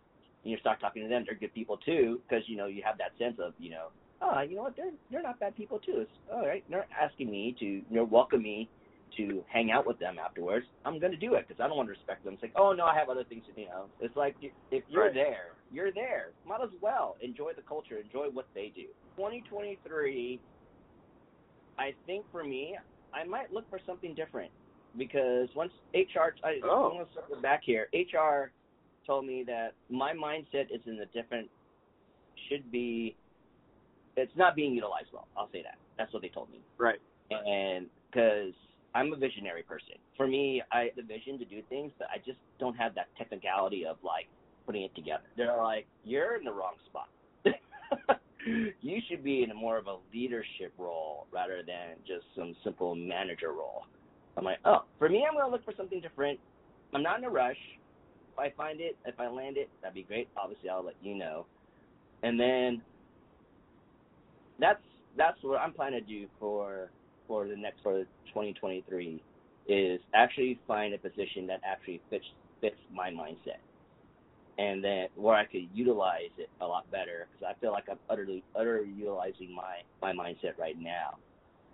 [0.44, 2.98] and you start talking to them, they're good people too, because you know you have
[2.98, 3.88] that sense of you know,
[4.22, 5.98] oh, you know what, they're they're not bad people too.
[6.00, 6.64] It's all right.
[6.68, 8.70] They're asking me to, you know, welcome me
[9.16, 10.66] to hang out with them afterwards.
[10.84, 12.34] I'm gonna do it because I don't want to respect them.
[12.34, 13.62] It's like, oh no, I have other things to do.
[13.62, 14.36] You know, it's like
[14.70, 15.14] if you're Right.
[15.14, 16.32] there, you're there.
[16.44, 18.86] Might as well enjoy the culture, enjoy what they do.
[19.16, 20.40] 2023,
[21.78, 22.76] I think for me,
[23.12, 24.52] I might look for something different
[24.96, 26.86] because once HR, I, Oh.
[26.86, 27.88] I'm gonna circle back here.
[27.92, 28.52] HR
[29.06, 31.48] told me that my mindset is in a different,
[32.48, 33.16] should be,
[34.16, 35.28] it's not being utilized well.
[35.36, 35.76] I'll say that.
[35.98, 36.98] That's what they told me Right.
[37.30, 38.52] and because
[38.94, 39.94] I'm a visionary person.
[40.16, 43.86] For me, I the vision to do things, but I just don't have that technicality
[43.86, 44.26] of like
[44.66, 45.24] putting it together.
[45.36, 47.08] They're like, you're in the wrong spot.
[48.80, 52.94] you should be in a more of a leadership role rather than just some simple
[52.94, 53.84] manager role.
[54.36, 56.38] I'm like, oh, for me, I'm gonna look for something different.
[56.94, 57.56] I'm not in a rush.
[58.40, 60.28] I find it, if I land it, that'd be great.
[60.36, 61.46] Obviously, I'll let you know.
[62.22, 62.82] And then
[64.60, 64.82] that's
[65.16, 66.90] that's what I'm planning to do for
[67.28, 69.22] for the next for 2023
[69.68, 72.24] is actually find a position that actually fits
[72.60, 73.60] fits my mindset,
[74.58, 77.98] and then where I could utilize it a lot better because I feel like I'm
[78.10, 81.18] utterly utterly utilizing my my mindset right now.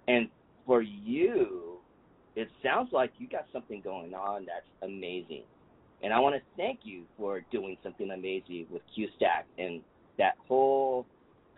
[0.08, 0.28] And
[0.66, 1.78] for you,
[2.36, 5.44] it sounds like you got something going on that's amazing,
[6.02, 9.80] and I want to thank you for doing something amazing with QStack and
[10.18, 11.06] that whole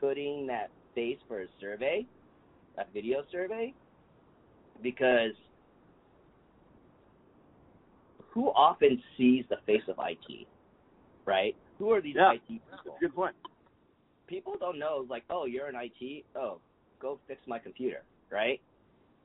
[0.00, 2.06] putting that face for a survey,
[2.78, 3.74] a video survey,
[4.82, 5.32] because
[8.30, 10.46] who often sees the face of IT,
[11.24, 11.56] right?
[11.78, 12.32] Who are these Yeah.
[12.32, 12.96] IT people?
[13.00, 13.34] Good point.
[14.26, 16.60] People don't know, like, oh, you're an IT, oh,
[17.00, 18.60] go fix my computer, right?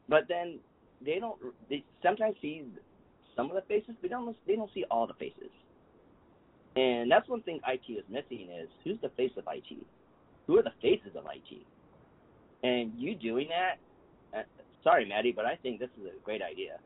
[0.07, 0.59] But then
[1.01, 1.39] they don't.
[1.69, 2.65] They sometimes see
[3.35, 4.35] some of the faces, but they don't.
[4.47, 5.49] They don't see all the faces.
[6.75, 9.77] And that's one thing IT is missing is who's the face of IT?
[10.47, 11.61] Who are the faces of IT?
[12.63, 13.77] And you doing that?
[14.37, 14.43] Uh,
[14.83, 16.79] sorry, Maddie, but I think this is a great idea.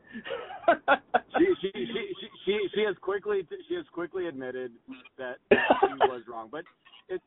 [1.38, 1.84] she, she, she,
[2.20, 4.72] she, she, she has quickly, she has quickly admitted
[5.16, 6.48] that she was wrong.
[6.52, 6.64] But
[7.08, 7.24] it's,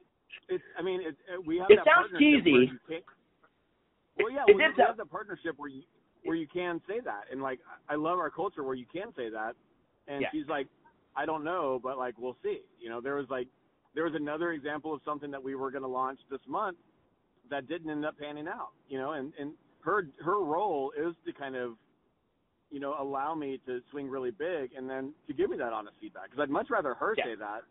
[0.47, 2.71] it's I mean, it, it, we have It that sounds cheesy.
[4.19, 5.81] Well, yeah, It we, we have the partnership where you
[6.23, 9.29] where you can say that, and like I love our culture where you can say
[9.29, 9.55] that.
[10.07, 10.27] And Yeah.
[10.31, 10.67] she's like,
[11.15, 12.61] I don't know, but like we'll see.
[12.79, 13.47] You know, there was like
[13.95, 16.77] there was another example of something that we were going to launch this month
[17.49, 18.69] that didn't end up panning out.
[18.87, 21.73] You know, and and her her role is to kind of
[22.69, 25.95] you know allow me to swing really big and then to give me that honest
[25.99, 27.25] feedback because I'd much rather her Yeah.
[27.25, 27.61] say that.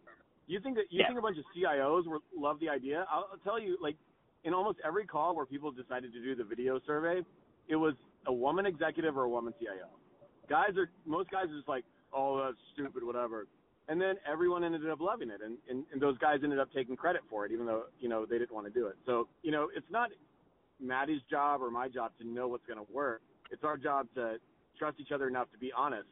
[0.46, 1.06] You think that you Yeah.
[1.06, 3.06] think a bunch of CIOs were, love the idea?
[3.10, 3.96] I'll, I'll tell you, like
[4.44, 7.22] in almost every call where people decided to do the video survey,
[7.68, 7.94] it was
[8.26, 9.88] a woman executive or a woman CIO.
[10.48, 13.46] Guys are most guys are just like, oh, that's stupid, whatever.
[13.88, 16.96] And then everyone ended up loving it, and, and and those guys ended up taking
[16.96, 18.96] credit for it, even though you know they didn't want to do it.
[19.06, 20.10] So you know, it's not
[20.80, 23.22] Maddie's job or my job to know what's going to work.
[23.50, 24.36] It's our job to
[24.78, 26.06] trust each other enough to be honest.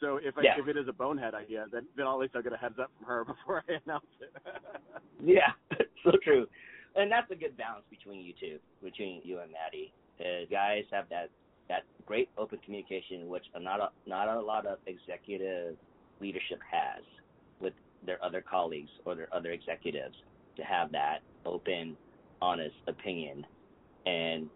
[0.00, 0.54] So if I, Yeah.
[0.58, 2.90] if it is a bonehead idea, then then at least I'll get a heads up
[2.98, 4.32] from her before I announce it.
[5.20, 5.50] Yeah,
[6.04, 6.46] so true.
[6.94, 9.92] And that's a good balance between you two, between you and Maddie.
[10.20, 11.28] Uh, guys have that
[11.68, 15.76] that great open communication, which not a, not a lot of executive
[16.20, 17.02] leadership has
[17.60, 20.14] with their other colleagues or their other executives
[20.56, 21.96] to have that open,
[22.40, 23.46] honest opinion,
[24.06, 24.48] and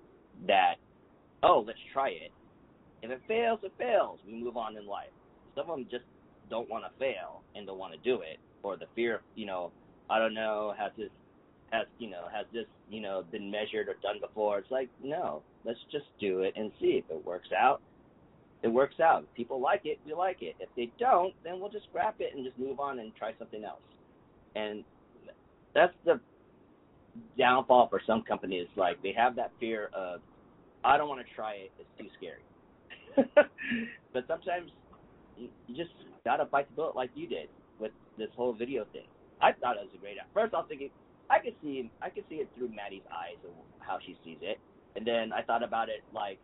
[0.47, 0.75] that
[1.43, 2.31] oh, let's try it.
[3.03, 4.21] If it fails, it fails.
[4.27, 5.11] We move on in life.
[5.57, 6.05] Some of them just
[6.49, 9.47] don't want to fail and don't want to do it, or the fear of you
[9.47, 9.73] know
[10.13, 11.09] I don't know, how this
[11.73, 14.59] has you know, has this, you know, been measured or done before?
[14.59, 17.81] It's like, no, let's just do it and see if it works out.
[18.63, 19.25] It works out.
[19.25, 20.55] If people like it, we like it.
[20.61, 23.65] If they don't, then we'll just scrap it and just move on and try something
[23.65, 23.81] else.
[24.55, 24.85] And
[25.75, 26.21] that's the
[27.39, 28.69] downfall for some companies.
[28.77, 30.21] Like they have that fear of,
[30.85, 31.73] I don't want to try it.
[31.79, 32.43] It's too scary.
[34.13, 34.71] but sometimes
[35.37, 35.91] you just
[36.25, 37.49] gotta bite the bullet like you did
[37.81, 39.07] with this whole video thing.
[39.41, 40.17] I thought it was a great.
[40.35, 40.91] First, I was thinking
[41.33, 44.59] I could see I could see it through Maddie's eyes of how she sees it,
[44.97, 46.39] and then I thought about it like,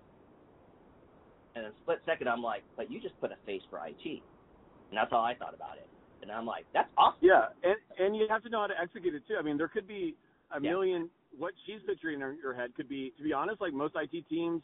[1.54, 4.96] in a split second, I'm like, but you just put a face for IT, and
[4.96, 5.88] that's how I thought about it.
[6.22, 7.20] And I'm like, that's awesome.
[7.20, 9.36] Yeah, and and you have to know how to execute it too.
[9.38, 10.16] I mean, there could be
[10.56, 10.70] a Yeah.
[10.70, 11.10] million.
[11.36, 14.26] What she's picturing in her, her head could be, to be honest, like most IT
[14.28, 14.62] teams,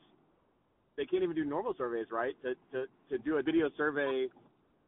[0.96, 2.34] they can't even do normal surveys, right?
[2.42, 4.28] To to to do a video survey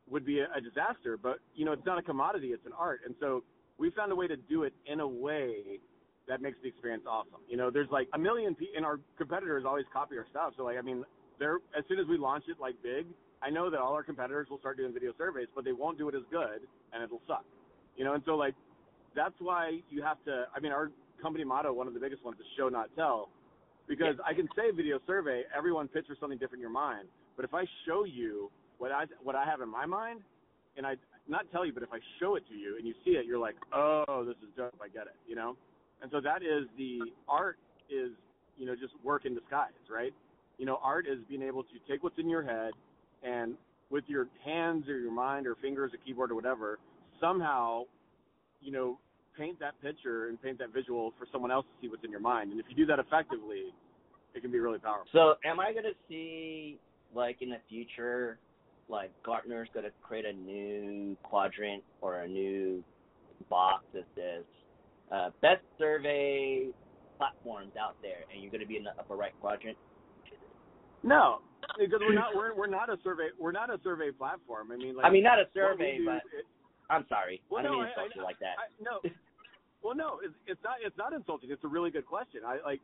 [0.09, 1.19] would be a, a disaster.
[1.23, 3.01] But you know, it's not a commodity; it's an art.
[3.05, 3.45] And so
[3.79, 5.81] we found a way to do it in a way
[6.29, 7.41] that makes the experience awesome.
[7.49, 10.55] You know, there's like a million people, and our competitors always copy our stuff.
[10.57, 11.05] So like, I mean,
[11.39, 13.07] they're as soon as we launch it like big,
[13.43, 16.09] I know that all our competitors will start doing video surveys, but they won't do
[16.09, 17.45] it as good, and it'll suck.
[17.97, 18.55] You know, and so like
[19.15, 20.47] that's why you have to.
[20.55, 20.91] I mean, our
[21.23, 23.29] company motto, one of the biggest ones, is show not tell,
[23.87, 27.55] because I can say video survey, everyone pictures something different in your mind, but if
[27.55, 30.21] I show you what I what I have in my mind,
[30.77, 30.97] and I
[31.29, 33.39] not tell you, but if I show it to you and you see it, you're
[33.39, 34.75] like, oh, this is dope.
[34.83, 35.17] I get it.
[35.27, 35.57] You know,
[36.03, 37.59] and so that is the art
[37.91, 38.11] is
[38.57, 40.13] you know just work in disguise, right?
[40.59, 42.73] You know, art is being able to take what's in your head
[43.23, 43.55] and
[43.91, 46.79] with your hands or your mind or fingers or keyboard or whatever,
[47.21, 47.83] somehow,
[48.61, 48.99] you know,
[49.39, 52.21] paint that picture and paint that visual for someone else to see what's in your
[52.21, 52.51] mind.
[52.51, 53.65] And if you do that effectively,
[54.35, 55.09] it can be really powerful.
[55.13, 56.79] So, am I gonna see
[57.15, 58.39] like in the future,
[58.89, 62.83] like Gartner's gonna create a new quadrant or a new
[63.51, 64.45] box that says
[65.13, 66.67] uh, best survey
[67.19, 69.77] platforms out there, and you're gonna be in the upper right quadrant?
[71.03, 71.41] No,
[71.79, 74.73] because we're not we're we're not a survey we're not a survey platform.
[74.73, 76.47] I mean, like I mean, not a survey, but it-
[76.89, 78.55] I'm sorry, Well, I didn't no, mean to I- insult you like that.
[78.63, 79.11] I, no,
[79.83, 80.77] well, no, it's, it's not.
[80.85, 81.51] It's not insulting.
[81.51, 82.43] It's a really good question.
[82.47, 82.81] I like.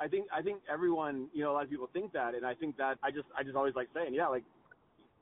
[0.00, 0.26] I think.
[0.32, 1.28] I think everyone.
[1.32, 2.98] You know, a lot of people think that, and I think that.
[3.02, 3.24] I just.
[3.36, 4.44] I just always like saying, yeah, like,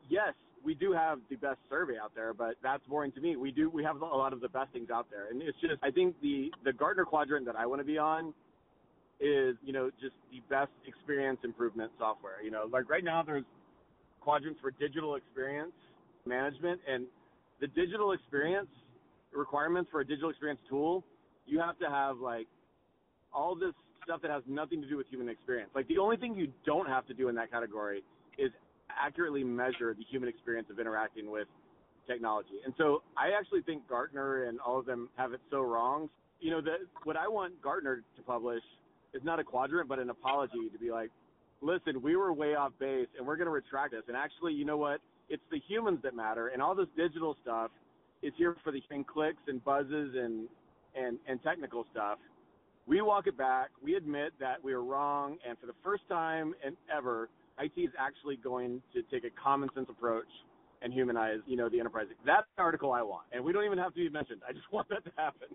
[0.08, 3.36] yes, we do have the best survey out there, but that's boring to me.
[3.36, 3.70] We do.
[3.70, 5.74] We have a lot of the best things out there, and it's just.
[5.82, 8.34] I think the the Gartner quadrant that I want to be on
[9.20, 12.42] is, you know, just the best experience improvement software.
[12.42, 13.44] You know, like right now there's
[14.20, 15.72] quadrants for digital experience
[16.26, 17.06] management, and
[17.60, 18.68] the digital experience
[19.32, 21.04] requirements for a digital experience tool,
[21.46, 22.46] you have to have like
[23.32, 23.72] all this
[24.04, 25.70] stuff that has nothing to do with human experience.
[25.74, 28.02] Like the only thing you don't have to do in that category
[28.38, 28.50] is
[28.98, 31.48] accurately measure the human experience of interacting with
[32.06, 32.60] technology.
[32.64, 36.08] And so I actually think Gartner and all of them have it so wrong.
[36.40, 38.62] You know, the, what I want Gartner to publish
[39.14, 41.10] is not a quadrant, but an apology to be like,
[41.60, 44.02] listen, we were way off base and we're going to retract this.
[44.08, 45.00] And actually, you know what?
[45.28, 47.72] It's the humans that matter, and all this digital stuff
[48.22, 48.80] is here for the
[49.12, 50.48] clicks and buzzes and
[50.94, 52.18] and and technical stuff.
[52.86, 53.70] We walk it back.
[53.82, 57.90] We admit that we were wrong, and for the first time and ever, IT is
[57.98, 60.28] actually going to take a common sense approach
[60.82, 62.06] and humanize, you know, the enterprise.
[62.24, 64.42] That's the article I want, and we don't even have to be mentioned.
[64.48, 65.48] I just want that to happen.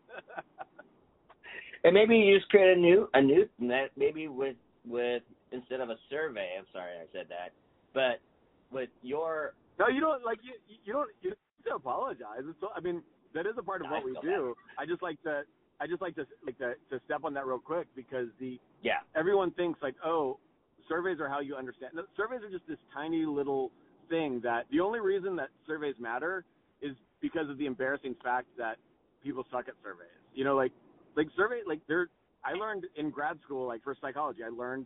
[1.83, 5.89] and maybe you just create a new a new that maybe with with instead of
[5.89, 6.49] a survey.
[6.57, 7.51] I'm sorry I said that,
[7.93, 8.19] but
[8.71, 11.33] with your no, you don't like you you don't you
[11.65, 12.41] don't apologize.
[12.47, 13.01] It's, I mean
[13.33, 14.55] that is a part of what we do.
[14.77, 15.43] I just like to
[15.79, 18.99] I just like to like to, to step on that real quick because the yeah
[19.15, 20.37] everyone thinks like oh
[20.91, 21.93] surveys are how you understand.
[21.95, 23.71] No, surveys are just this tiny little
[24.10, 26.43] thing that the only reason that surveys matter
[26.82, 28.75] is because of the embarrassing fact that
[29.23, 30.10] people suck at surveys.
[30.36, 30.73] You know, like
[31.15, 32.10] like survey like there
[32.43, 34.86] I learned in grad school like for psychology I learned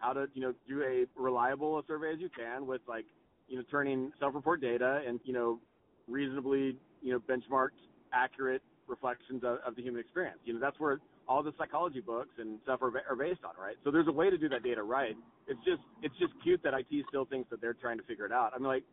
[0.00, 3.04] how to you know do a reliable survey as you can with like
[3.48, 5.60] you know turning self-report data and you know
[6.08, 7.78] reasonably you know benchmarked
[8.12, 10.38] accurate reflections of, of the human experience.
[10.44, 13.76] You know that's where all the psychology books and stuff are, are based on, right?
[13.84, 15.16] So there's a way to do that data right.
[15.48, 18.32] It's just it's just cute that IT still thinks that they're trying to figure it
[18.32, 18.52] out.
[18.54, 18.84] I mean, like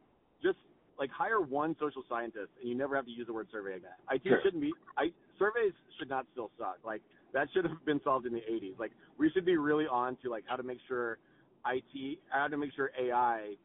[0.41, 0.57] just
[0.99, 3.97] like hire one social scientist and you never have to use the word survey again.
[4.11, 4.39] IT sure.
[4.43, 4.71] shouldn't be.
[4.97, 6.77] I surveys should not still suck.
[6.85, 7.01] Like
[7.33, 8.77] that should have been solved in the 80s.
[8.79, 11.17] Like we should be really on to like how to make sure
[11.65, 13.55] IT, how to make sure AI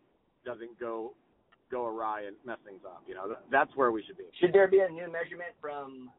[0.45, 1.13] doesn't go
[1.71, 3.03] go awry and mess things up.
[3.07, 4.25] You know, that's where we should be.
[4.41, 6.11] Should there be a new measurement from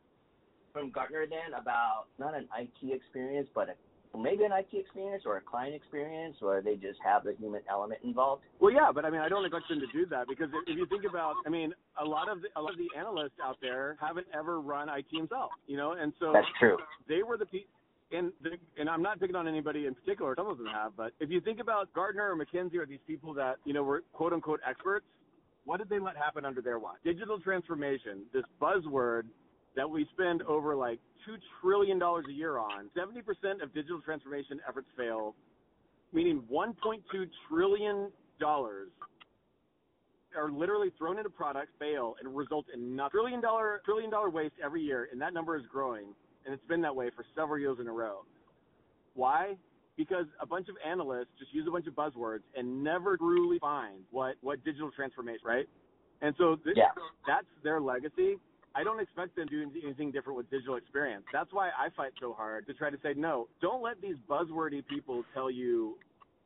[0.78, 3.74] from Gartner then about not an IT experience, but a
[4.18, 8.00] maybe an IT experience or a client experience, or they just have the human element
[8.04, 8.42] involved?
[8.60, 10.86] Well, yeah, but I mean, I don't expect them to do that because if, you
[10.88, 13.98] think about, I mean, a lot of the, a lot of the analysts out there
[14.00, 16.78] haven't ever run IT themselves, you know, and so that's true.
[17.08, 17.70] They were the people.
[18.10, 20.34] And the, and I'm not picking on anybody in particular.
[20.38, 23.34] Some of them have, but if you think about Gartner or McKinsey or these people
[23.34, 25.06] that you know were quote unquote experts,
[25.66, 26.96] what did they let happen under their watch?
[27.04, 29.24] Digital transformation, this buzzword
[29.78, 34.88] that we spend over like $2 trillion a year on, 70% of digital transformation efforts
[34.98, 35.36] fail,
[36.12, 36.74] meaning $1.2
[37.48, 38.10] trillion
[40.36, 43.12] are literally thrown into products, fail, and result in nothing.
[43.12, 46.08] Trillion dollar, trillion dollar waste every year, and that number is growing,
[46.46, 48.26] and it's been that way for several years in a row.
[49.14, 49.56] Why?
[49.96, 54.00] Because a bunch of analysts just use a bunch of buzzwords and never truly find
[54.12, 55.68] what, what digital transformation, right?
[56.22, 56.90] And so th- yeah.
[57.28, 58.38] that's their legacy.
[58.78, 61.24] I don't expect them to do anything different with digital experience.
[61.34, 64.86] That's why I fight so hard to try to say, no, don't let these buzzwordy
[64.86, 65.98] people tell you,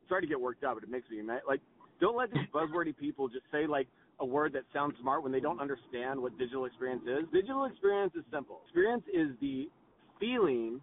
[0.08, 1.42] sorry to get worked up, but it makes me mad.
[1.46, 1.60] Like,
[2.00, 3.86] don't let these buzzwordy people just say, like,
[4.18, 7.24] a word that sounds smart when they don't understand what digital experience is.
[7.34, 8.60] Digital experience is simple.
[8.64, 9.68] Experience is the
[10.18, 10.80] feeling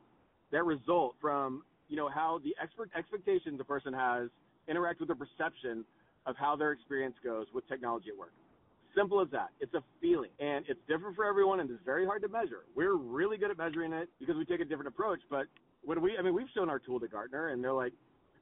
[0.52, 4.30] that result from, you know, how the expert expectations a person has
[4.68, 5.84] interact with the perception
[6.28, 8.34] of how their experience goes with technology at work.
[9.00, 9.52] Simple as that.
[9.62, 12.66] It's a feeling, and it's different for everyone, and it's very hard to measure.
[12.76, 15.22] We're really good at measuring it because we take a different approach.
[15.30, 15.46] But
[15.86, 17.94] when we, I mean, we've shown our tool to Gartner, and they're like,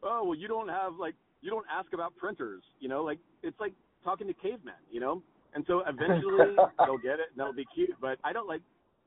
[0.02, 3.60] "Oh, well, you don't have like, you don't ask about printers, you know, like it's
[3.60, 5.22] like talking to cavemen, you know."
[5.54, 7.92] And so eventually they'll get it, and that'll be cute.
[8.02, 8.62] But I don't like,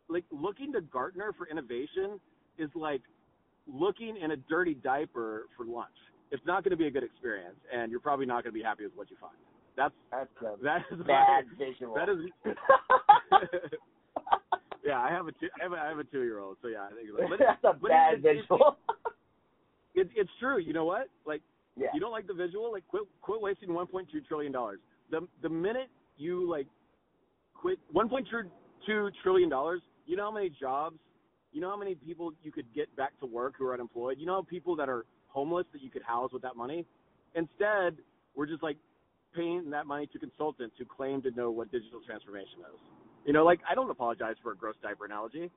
[0.08, 2.20] like looking to Gartner for innovation
[2.58, 3.02] is like
[3.66, 5.98] looking in a dirty diaper for lunch.
[6.30, 8.62] It's not going to be a good experience, and you're probably not going to be
[8.62, 9.34] happy with what you find.
[9.76, 11.94] That's that's a that is bad my, visual.
[11.94, 12.18] That is.
[14.84, 15.48] yeah, I have a two.
[15.58, 17.64] I have a, I have a two year old, so yeah, I think like, that's
[17.64, 18.76] a bad it, visual.
[19.92, 20.58] It, it, it's true.
[20.58, 21.08] You know what?
[21.26, 21.42] Like,
[21.76, 21.88] yeah.
[21.92, 22.70] you don't like the visual.
[22.70, 24.78] Like, quit quit wasting 1.2 trillion dollars.
[25.10, 26.66] The the minute you like
[27.54, 30.96] quit 1.2 trillion dollars, you know how many jobs,
[31.52, 34.16] you know how many people you could get back to work who are unemployed.
[34.18, 36.86] You know how people that are homeless that you could house with that money.
[37.34, 37.96] Instead,
[38.34, 38.76] we're just like
[39.34, 42.80] paying that money to consultants who claim to know what digital transformation is.
[43.24, 45.50] You know, like I don't apologize for a gross diaper analogy.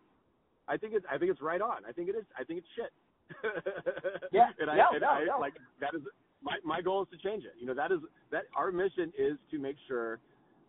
[0.67, 1.85] I think it's I think it's right on.
[1.87, 2.25] I think it is.
[2.37, 2.91] I think it's shit.
[4.31, 4.47] yeah.
[4.59, 5.39] and I, no, and no, I no.
[5.39, 6.01] like that is
[6.41, 7.53] my my goal is to change it.
[7.59, 7.99] You know, that is
[8.31, 10.19] that our mission is to make sure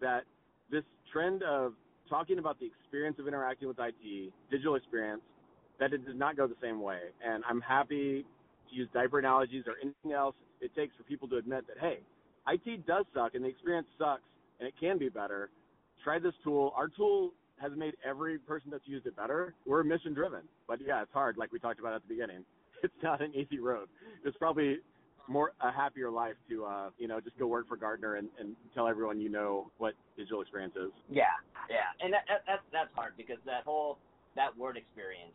[0.00, 0.22] that
[0.70, 1.74] this trend of
[2.08, 5.22] talking about the experience of interacting with IT, digital experience,
[5.80, 6.98] that it does not go the same way.
[7.26, 8.24] And I'm happy
[8.68, 11.98] to use diaper analogies or anything else it takes for people to admit that hey,
[12.48, 14.22] IT does suck and the experience sucks
[14.58, 15.50] and it can be better.
[16.02, 16.72] Try this tool.
[16.76, 19.54] Our tool has made every person that's used it better.
[19.66, 21.36] We're mission driven, but yeah, it's hard.
[21.36, 22.44] Like we talked about at the beginning,
[22.82, 23.88] it's not an easy road.
[24.24, 24.78] It's probably
[25.28, 28.54] more a happier life to uh, you know just go work for Gartner and, and
[28.74, 30.90] tell everyone you know what digital experience is.
[31.10, 31.24] Yeah,
[31.70, 33.98] yeah, and that, that that's that's hard because that whole
[34.36, 35.32] that word experience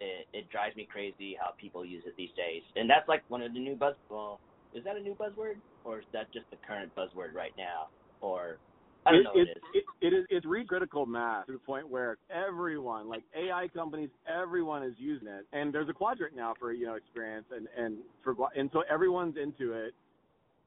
[0.00, 3.42] it, it drives me crazy how people use it these days, and that's like one
[3.42, 3.94] of the new buzz.
[4.10, 4.40] Well,
[4.74, 7.88] is that a new buzzword, or is that just the current buzzword right now?
[8.20, 8.58] Or
[9.06, 9.62] I don't it, know it, it is.
[9.74, 14.10] It, it is it's reached critical mass to the point where everyone, like AI companies,
[14.28, 17.98] everyone is using it, and there's a quadrant now for you know experience, and and
[18.24, 19.94] for and so everyone's into it.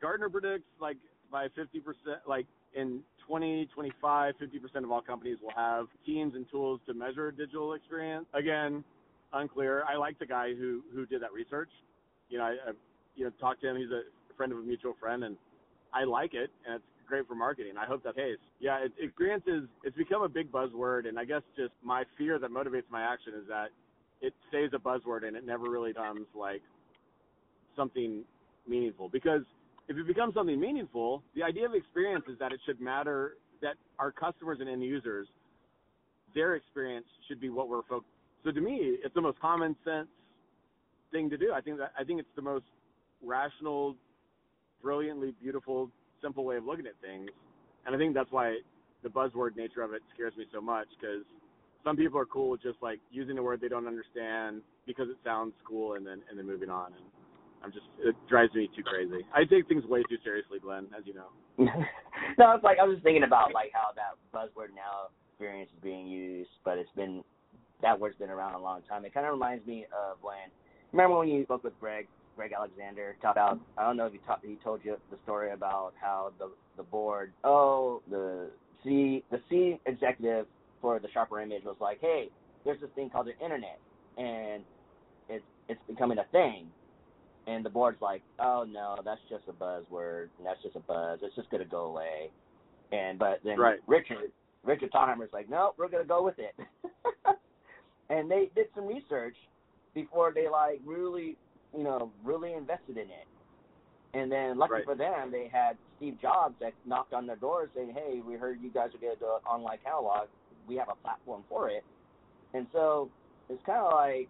[0.02, 0.97] Gartner predicts like
[1.32, 2.45] by 50 percent, like
[2.76, 7.74] in 2025, 50 percent of all companies will have teams and tools to measure digital
[7.74, 8.26] experience.
[8.34, 8.84] Again,
[9.34, 9.84] unclear.
[9.84, 11.70] I like the guy who who did that research.
[12.30, 12.72] You know, I, I
[13.20, 13.78] you know talked to him.
[13.78, 14.01] He's a
[14.38, 15.36] friend of a mutual friend, and
[15.93, 17.74] I like it, and it's great for marketing.
[17.78, 18.38] I hope that case.
[18.59, 22.39] Yeah, it, grants is it's become a big buzzword, and I guess just my fear
[22.39, 23.67] that motivates my action is that
[24.22, 26.61] it stays a buzzword and it never really becomes like
[27.76, 28.24] something
[28.67, 29.09] meaningful.
[29.09, 29.41] Because
[29.88, 33.76] if it becomes something meaningful, the idea of experience is that it should matter that
[33.97, 35.28] our customers and end users,
[36.36, 38.11] their experience should be what we're focused.
[38.43, 40.07] So to me, it's the most common sense
[41.11, 41.51] thing to do.
[41.53, 42.65] I think that I think it's the most
[43.24, 43.95] rational,
[44.82, 45.89] brilliantly beautiful,
[46.22, 47.30] simple way of looking at things.
[47.86, 48.57] And I think that's why
[49.03, 51.24] the buzzword nature of it scares me so much because
[51.84, 55.17] some people are cool with just like using a word they don't understand because it
[55.24, 57.05] sounds cool and then and then moving on and
[57.63, 59.26] I'm just it drives me too crazy.
[59.34, 61.28] I take things way too seriously, Glenn, as you know.
[62.38, 65.84] no, it's like I was just thinking about like how that buzzword now experience is
[65.84, 67.24] being used, but it's been
[67.82, 69.05] that word's been around a long time.
[69.05, 70.51] It kind of reminds me of when
[70.91, 72.07] remember when you spoke with Greg
[72.40, 75.52] Greg Alexander talked about I don't know if he talked he told you the story
[75.52, 78.50] about how the the board oh the
[78.84, 80.46] C the C executive
[80.82, 82.30] for the Sharper Image was like hey
[82.64, 83.80] there's this thing called the internet
[84.18, 84.64] and
[85.28, 86.68] it's it's becoming a thing
[87.50, 91.20] and the board's like, oh no, that's just a buzzword, and that's just a buzz.
[91.24, 92.30] It's just gonna go away.
[92.92, 93.80] And but then right.
[93.88, 94.32] Richard
[94.64, 96.54] Richard Thalheimer's like, no, we're gonna go with it.
[98.10, 99.36] and they did some research
[99.96, 101.38] before they like really,
[101.76, 103.28] you know, really invested in it.
[104.13, 104.86] And then lucky right.
[104.86, 108.59] for them, they had Steve Jobs that knocked on their door saying, hey, we heard
[108.61, 110.28] you guys are gonna do an online catalog.
[110.67, 111.84] We have a platform for it.
[112.53, 113.09] And so
[113.49, 114.30] it's kind of like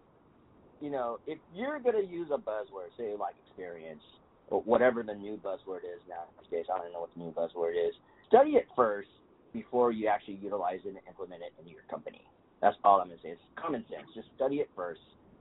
[0.80, 4.02] you know, if you're going to use a buzzword, say like experience
[4.48, 7.32] or whatever the new buzzword is now these days, I don't know what the new
[7.32, 7.94] buzzword is.
[8.28, 9.08] Study it first
[9.52, 12.22] before you actually utilize it and implement it into your company.
[12.62, 13.30] That's all I'm gonna say.
[13.30, 14.08] It's common sense.
[14.14, 15.00] Just study it first.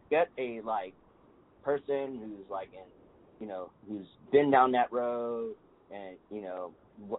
[0.10, 0.94] Get a like
[1.64, 2.86] person who's like in,
[3.40, 5.56] you know, who's been down that road
[5.92, 6.72] and you know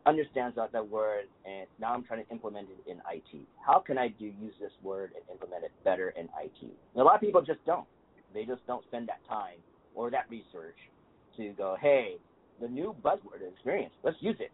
[0.07, 1.25] understands that, that word.
[1.45, 3.47] And now I'm trying to implement it in IT.
[3.65, 6.61] How can I do use this word and implement it better in IT?
[6.63, 7.87] And a lot of people just don't.
[8.35, 9.59] They just don't spend that time
[9.95, 10.77] or that research
[11.37, 12.17] to go, hey,
[12.61, 13.93] the new buzzword experience.
[14.03, 14.51] Let's use it.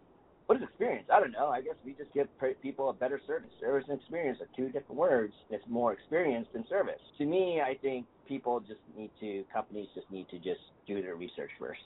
[0.47, 1.09] What is experience?
[1.13, 1.49] I don't know.
[1.49, 2.29] I guess we just give
[2.63, 3.51] people a better service.
[3.61, 5.35] Service and experience are two different words.
[5.51, 7.01] It's more experience than service.
[7.19, 11.17] To me, I think people just need to, companies just need to just do their
[11.17, 11.81] research first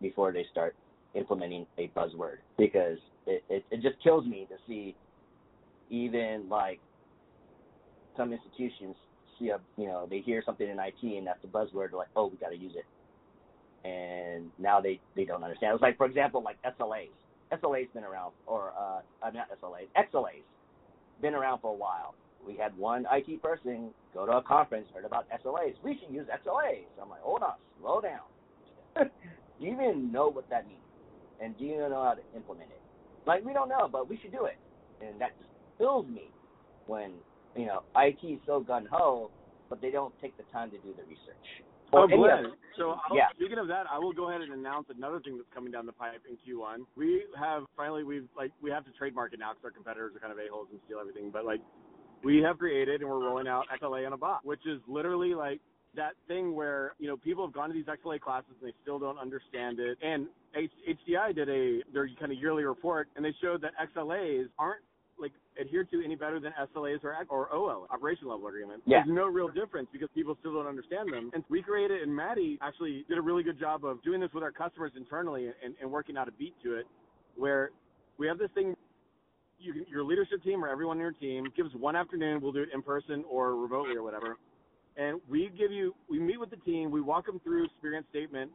[0.00, 0.74] before they start
[1.14, 4.96] implementing a buzzword because it, it, it just kills me to see
[5.90, 6.80] even like
[8.16, 8.96] some institutions
[9.38, 12.08] see a you know they hear something in IT and that's the buzzword they're like
[12.16, 16.06] oh we got to use it and now they they don't understand it's like for
[16.06, 17.08] example like SLAs
[17.60, 19.00] SLA's been around or uh
[19.30, 20.44] not SLA's, XLA's
[21.20, 22.14] been around for a while.
[22.46, 26.26] We had one IT person go to a conference heard about SLAs we should use
[26.26, 28.26] XLAs I'm like hold on slow down.
[28.96, 30.78] Do you even know what that means?
[31.40, 32.80] And do you know how to implement it?
[33.26, 34.56] Like we don't know but we should do it.
[35.00, 36.30] And that just kills me
[36.86, 37.12] when
[37.56, 39.30] you know, IT is so gun ho,
[39.68, 41.64] but they don't take the time to do the research.
[41.92, 42.52] Oh, Glenn.
[42.76, 43.28] So yeah.
[43.36, 45.92] speaking of that, I will go ahead and announce another thing that's coming down the
[45.92, 46.86] pipe in Q1.
[46.96, 50.20] We have finally we've like we have to trademark it now because our competitors are
[50.20, 51.30] kind of a holes and steal everything.
[51.30, 51.60] But like
[52.24, 55.60] we have created and we're rolling out XLA in a box, which is literally like
[55.94, 58.98] that thing where you know people have gone to these XLA classes and they still
[58.98, 59.98] don't understand it.
[60.02, 60.26] And
[60.56, 64.82] HDI did a their kind of yearly report and they showed that XLAs aren't
[65.22, 68.82] like adhere to any better than SLAs or or OL operation level agreements.
[68.86, 69.02] Yeah.
[69.06, 71.30] There's no real difference because people still don't understand them.
[71.32, 74.42] And we created, and Maddie actually did a really good job of doing this with
[74.42, 76.86] our customers internally and, and working out a beat to it,
[77.36, 77.70] where
[78.18, 78.74] we have this thing.
[79.58, 82.40] You, your leadership team or everyone in your team gives one afternoon.
[82.42, 84.36] We'll do it in person or remotely or whatever.
[84.96, 86.90] And we give you, we meet with the team.
[86.90, 88.50] We walk them through experience statement,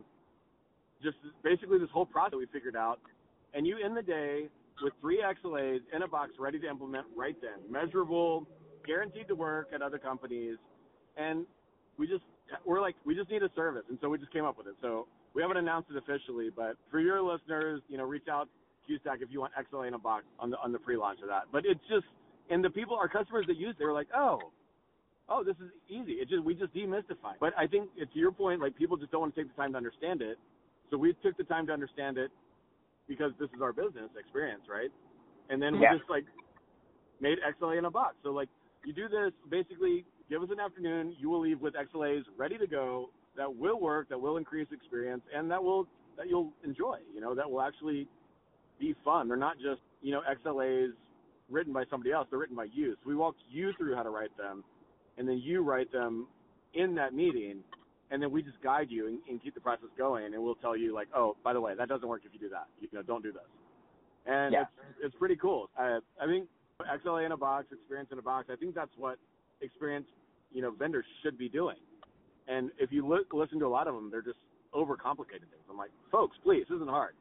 [1.02, 3.00] just basically this whole process we figured out.
[3.54, 4.50] And you end the day
[4.84, 7.72] with three XLAs in a box ready to implement right then.
[7.72, 8.48] Measurable,
[8.86, 10.58] guaranteed to work at other companies.
[11.18, 11.46] And
[11.98, 12.24] we just,
[12.66, 13.84] we're like, we just need a service.
[13.90, 14.76] And so we just came up with it.
[14.82, 18.48] So we haven't announced it officially, but for your listeners, you know, reach out
[18.88, 21.28] to QStack if you want XLA in a box on the, on the pre-launch of
[21.28, 21.44] that.
[21.52, 22.06] But it's just,
[22.50, 24.40] and the people, our customers that use it, they were like, oh,
[25.30, 26.14] oh, this is easy.
[26.14, 27.36] It just, we just demystify.
[27.40, 29.72] But I think it's your point, like people just don't want to take the time
[29.74, 30.38] to understand it.
[30.90, 32.32] So we took the time to understand it
[33.08, 34.90] because this is our business experience, right?
[35.50, 35.98] And then we yeah.
[35.98, 36.26] just like
[37.20, 38.16] made XLA in a box.
[38.24, 38.50] So like
[38.86, 42.68] you do this basically give us an afternoon, you will leave with XLAs ready to
[42.68, 45.88] go that will work, that will increase experience and that will
[46.18, 48.08] that you'll enjoy, you know, that will actually
[48.80, 49.28] be fun.
[49.28, 50.90] They're not just, you know, XLAs
[51.50, 52.94] written by somebody else, they're written by you.
[52.94, 54.64] So we walk you through how to write them
[55.18, 56.28] and then you write them
[56.74, 57.60] in that meeting,
[58.12, 60.76] and then we just guide you and, and keep the process going, and we'll tell
[60.78, 62.68] you like, oh, by the way, that doesn't work if you do that.
[62.80, 63.42] You know, don't do this.
[64.26, 64.62] And Yeah.
[64.62, 64.72] it's
[65.06, 65.70] it's pretty cool.
[65.78, 66.48] I I think
[66.82, 68.50] XLA in a box, experience in a box.
[68.52, 69.18] I think that's what
[69.62, 70.08] experience,
[70.52, 71.78] you know, vendors should be doing.
[72.48, 74.40] And if you look listen to a lot of them, they're just
[74.74, 75.66] overcomplicating things.
[75.70, 77.16] I'm like, folks, please, this isn't hard.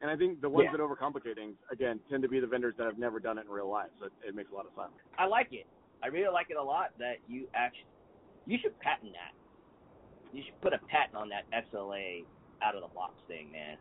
[0.00, 0.76] And I think the ones Yeah.
[0.76, 3.50] that overcomplicate things again tend to be the vendors that have never done it in
[3.50, 3.90] real life.
[4.00, 4.92] So it, it makes a lot of sense.
[5.18, 5.66] I like it.
[6.02, 7.86] I really like it a lot that you actually
[8.46, 9.32] you should patent that.
[10.32, 12.24] You should put a patent on that XLA
[12.62, 13.76] out of the box thing, man.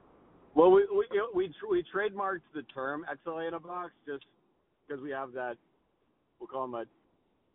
[0.54, 4.26] Well, we we we, we trademarked the term XLA in a box just
[4.86, 5.56] because we have that.
[6.40, 6.84] We'll call them a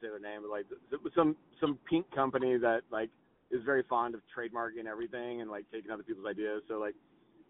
[0.00, 0.66] say their name, but like
[1.14, 3.10] some some pink company that like
[3.50, 6.62] is very fond of trademarking everything and like taking other people's ideas.
[6.68, 6.94] So like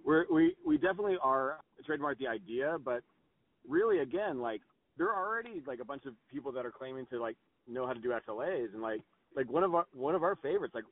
[0.04, 3.02] we're we we definitely are trademark the idea, but
[3.68, 4.62] really again like
[4.98, 7.36] there are already like a bunch of people that are claiming to like
[7.68, 9.00] know how to do XLAs and like
[9.36, 10.84] like one of our one of our favorites like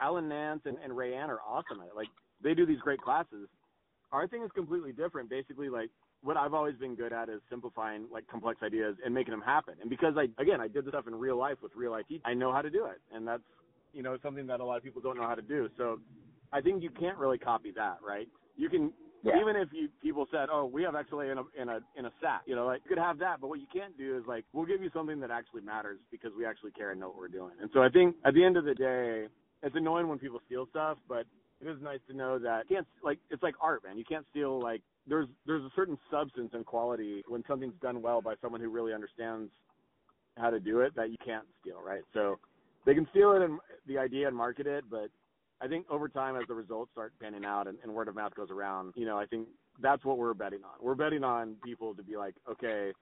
[0.00, 1.96] Alan Nance and, and Ray Ann are awesome at it.
[1.96, 2.08] Like
[2.42, 3.48] they do these great classes.
[4.12, 5.30] Our thing is completely different.
[5.30, 5.90] Basically, like
[6.22, 9.74] what I've always been good at is simplifying like complex ideas and making them happen.
[9.80, 12.34] And because I again I did this stuff in real life with real IT, I
[12.34, 13.42] know how to do it, and that's
[13.92, 15.68] you know something that a lot of people don't know how to do.
[15.78, 16.00] So
[16.52, 18.28] I think you can't really copy that, right?
[18.56, 18.92] You can
[19.24, 19.38] Yeah.
[19.40, 22.12] even if you people said, "Oh, we have XLA in a in a in a
[22.20, 24.44] SAT," you know, like you could have that, but what you can't do is like
[24.52, 27.28] we'll give you something that actually matters because we actually care and know what we're
[27.28, 27.52] doing.
[27.60, 29.26] And so I think at the end of the day,
[29.62, 31.26] it's annoying when people steal stuff, but
[31.60, 33.98] it is nice to know that you can't like it's like art, man.
[33.98, 38.20] You can't steal like there's there's a certain substance and quality when something's done well
[38.20, 39.50] by someone who really understands
[40.36, 42.02] how to do it that you can't steal, right?
[42.14, 42.38] So
[42.86, 45.10] they can steal it and the idea and market it, but
[45.60, 48.34] I think over time as the results start panning out and, and word of mouth
[48.34, 49.48] goes around, you know, I think
[49.80, 50.74] that's what we're betting on.
[50.80, 52.92] We're betting on people to be like, okay,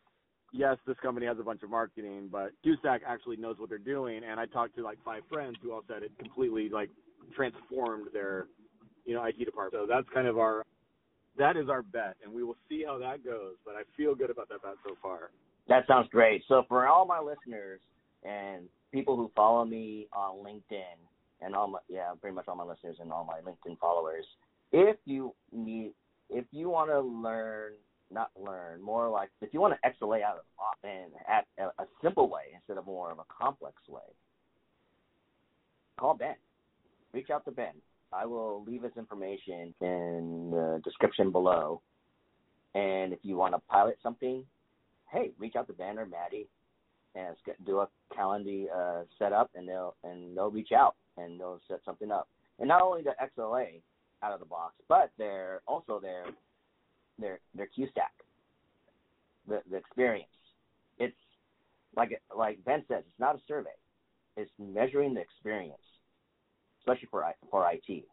[0.53, 4.23] yes, this company has a bunch of marketing, but QStack actually knows what they're doing.
[4.29, 6.91] And I talked to like five friends who all said it completely like
[7.35, 8.47] transformed their,
[9.05, 9.85] you know, IT department.
[9.85, 10.65] So that's kind of our,
[11.39, 13.55] that is our bet, and we will see how that goes.
[13.65, 15.31] But I feel good about that bet so far.
[15.69, 16.43] That sounds great.
[16.49, 17.81] So for all my listeners
[18.23, 20.97] and people who follow me on LinkedIn
[21.41, 24.25] and all my yeah, pretty much all my listeners and all my LinkedIn followers,
[24.73, 25.93] if you need
[26.31, 27.73] if you want to learn
[28.11, 31.87] not learn, more like if you want to XLA out box and at a, a
[32.03, 34.03] simple way instead of more of a complex way,
[35.99, 36.37] call Ben.
[37.13, 37.73] Reach out to Ben.
[38.13, 41.81] I will leave his information in the description below.
[42.75, 44.45] And if you want to pilot something,
[45.11, 46.49] hey, reach out to Ben or Maddie
[47.15, 47.35] and
[47.65, 52.11] do a calendar uh, setup, and they'll and they'll reach out and they'll set something
[52.11, 52.29] up.
[52.59, 53.81] And not only the XLA
[54.23, 56.27] out of the box, but they're also their
[57.19, 58.15] their their QStack,
[59.49, 60.29] the the experience.
[60.99, 61.17] It's
[61.97, 63.71] like like Ben says, it's not a survey.
[64.37, 65.79] It's measuring the experience,
[66.81, 68.05] especially for for IT.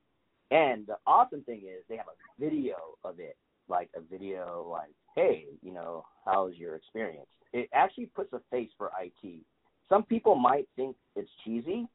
[0.52, 3.38] And the awesome thing is they have a video of it,
[3.68, 7.28] like a video like, hey, you know, how's your experience?
[7.54, 9.42] It actually puts a face for IT.
[9.90, 11.88] Some people might think it's cheesy,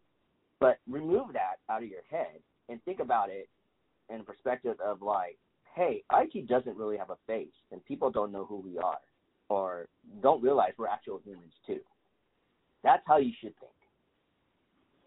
[0.60, 3.48] but remove that out of your head and think about it
[4.08, 5.38] in perspective of like,
[5.78, 8.98] hey, IT doesn't really have a face, and people don't know who we are,
[9.48, 9.86] or
[10.20, 11.78] don't realize we're actual humans too.
[12.82, 13.72] That's how you should think.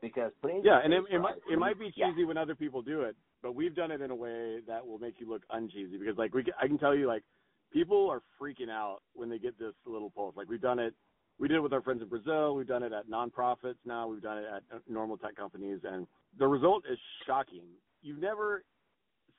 [0.01, 2.09] Because putting Yeah, and it, it might it might be yeah.
[2.09, 4.97] cheesy when other people do it, but we've done it in a way that will
[4.97, 5.99] make you look uncheesy.
[5.99, 7.23] Because like we, I can tell you, like
[7.71, 10.35] people are freaking out when they get this little pulse.
[10.35, 10.95] Like we've done it,
[11.37, 12.55] we did it with our friends in Brazil.
[12.55, 13.75] We've done it at nonprofits.
[13.85, 16.07] Now we've done it at normal tech companies, and
[16.39, 16.97] the result is
[17.27, 17.65] shocking.
[18.01, 18.63] You've never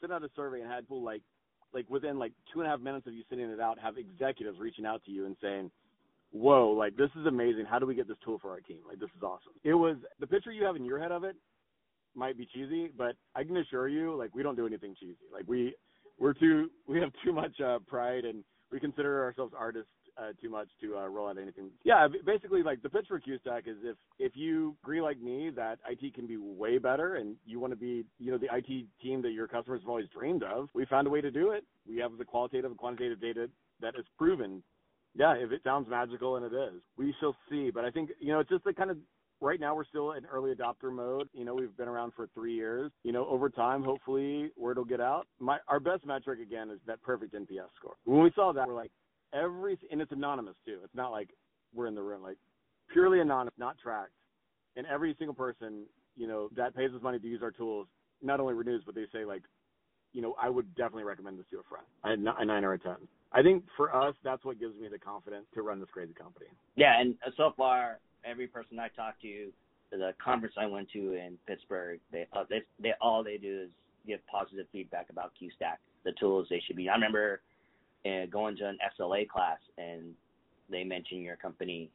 [0.03, 1.23] sent out a survey and had people like,
[1.73, 4.59] like within like two and a half minutes of you sending it out, have executives
[4.61, 5.71] reaching out to you and saying,
[6.33, 7.65] whoa, like this is amazing.
[7.65, 8.81] How do we get this tool for our team?
[8.87, 9.53] Like this is awesome.
[9.65, 11.37] It was the picture you have in your head of it
[12.15, 15.17] might be cheesy, but I can assure you, like we don't do anything cheesy.
[15.33, 15.75] Like we
[16.19, 19.91] we're too we have too much uh, pride and we consider ourselves artists
[20.23, 21.71] uh, too much to uh, roll out anything.
[21.85, 25.79] Yeah, basically, like the pitch for QStack is if if you agree like me that
[25.89, 29.23] IT can be way better and you want to be you know the IT team
[29.23, 31.65] that your customers have always dreamed of, we found a way to do it.
[31.89, 33.49] We have the qualitative and quantitative data
[33.81, 34.63] that is proven.
[35.15, 37.71] Yeah, if it sounds magical, and it is, we shall see.
[37.71, 38.97] But I think you know it's just the kind of
[39.43, 41.29] right now we're still in early adopter mode.
[41.35, 42.91] You know, we've been around for three years.
[43.03, 45.27] You know, over time, hopefully, word will get out.
[45.41, 47.97] My our best metric again is that perfect NPS score.
[48.05, 48.93] When we saw that, we're like
[49.33, 50.79] every and it's anonymous too.
[50.85, 51.31] It's not like
[51.75, 52.37] we're in the room, like
[52.93, 54.13] purely anonymous, not tracked.
[54.77, 55.85] And every single person,
[56.17, 57.87] you know, that pays us money to use our tools,
[58.23, 59.43] not only renews, but they say like,
[60.13, 61.87] you know, I would definitely recommend this to a friend.
[62.05, 62.97] I had a nine or a ten.
[63.33, 66.47] I think for us, that's what gives me the confidence to run this crazy company.
[66.77, 69.51] Yeah, and so far, every person I talked to
[69.91, 73.71] the conference I went to in Pittsburgh, they uh, they they all they do is
[74.07, 76.89] give positive feedback about QStack, the tools they should be.
[76.89, 77.41] I remember
[78.07, 80.15] uh, going to an SLA class and
[80.71, 81.91] they mention your company,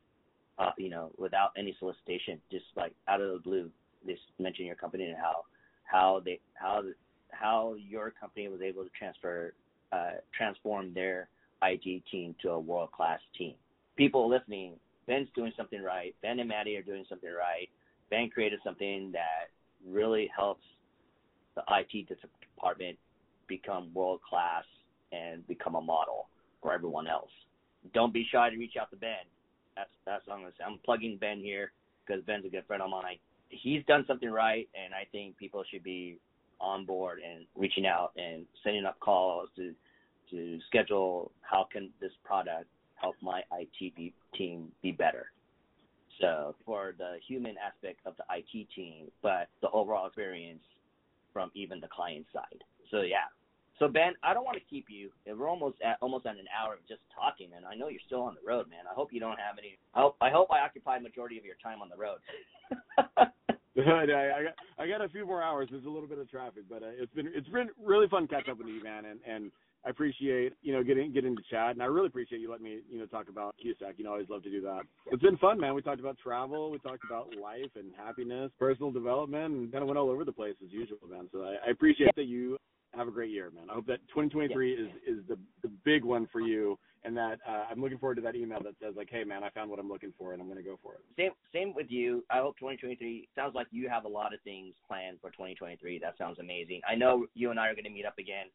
[0.60, 3.70] uh, you know, without any solicitation, just like out of the blue,
[4.05, 5.43] they mention your company and how
[5.84, 6.84] how they how
[7.32, 9.53] how your company was able to transfer
[9.91, 11.30] uh, transform their
[11.64, 13.55] IT team to a world class team.
[13.95, 14.74] People listening,
[15.08, 16.14] Ben's doing something right.
[16.22, 17.70] Ben and Maddie are doing something right.
[18.10, 19.49] Ben created something that
[19.86, 20.64] really helps
[21.55, 22.97] the IT department
[23.47, 24.64] become world class
[25.12, 26.28] and become a model
[26.62, 27.32] for everyone else.
[27.93, 29.26] Don't be shy to reach out to Ben.
[29.76, 30.64] That's that's what I'm gonna say.
[30.66, 31.72] I'm plugging Ben here
[32.05, 33.18] because Ben's a good friend of mine.
[33.49, 36.20] He's done something right, and I think people should be
[36.60, 39.74] on board and reaching out and sending up calls to
[40.32, 45.28] to schedule how can this product help my IT be, team be better.
[46.20, 50.64] So for the human aspect of the IT team, but the overall experience
[51.32, 52.64] from even the client side.
[52.91, 53.30] So yeah.
[53.80, 55.10] So Ben, I don't want to keep you.
[55.28, 58.22] We're almost at almost at an hour of just talking, and I know you're still
[58.22, 58.90] on the road, man.
[58.90, 59.78] I hope you don't have any.
[59.94, 62.18] I hope I, hope I occupy majority of your time on the road.
[63.78, 65.68] I, got I got a few more hours.
[65.70, 68.50] There's a little bit of traffic, but uh, it's been it's been really fun catch
[68.50, 69.52] up with you, man, and and
[69.86, 72.80] I appreciate you know getting getting to chat, and I really appreciate you letting me
[72.90, 73.94] you know talk about QStack.
[73.98, 74.82] You know, I always love to do that.
[75.12, 75.76] It's been fun, man.
[75.76, 79.88] We talked about travel, we talked about life and happiness, personal development, and kind of
[79.88, 81.30] went all over the place as usual, man.
[81.32, 82.58] So I, I appreciate that you
[82.98, 83.70] have a great year, man.
[83.70, 84.86] I hope that 2023 yeah.
[84.86, 88.22] is is the the big one for you, and that uh, I'm looking forward to
[88.22, 90.48] that email that says like, hey, man, I found what I'm looking for, and I'm
[90.48, 91.00] going to go for it.
[91.16, 92.24] Same same with you.
[92.30, 96.00] I hope 2023 sounds like you have a lot of things planned for 2023.
[96.00, 96.82] That sounds amazing.
[96.89, 98.48] I know you and I are going to meet up again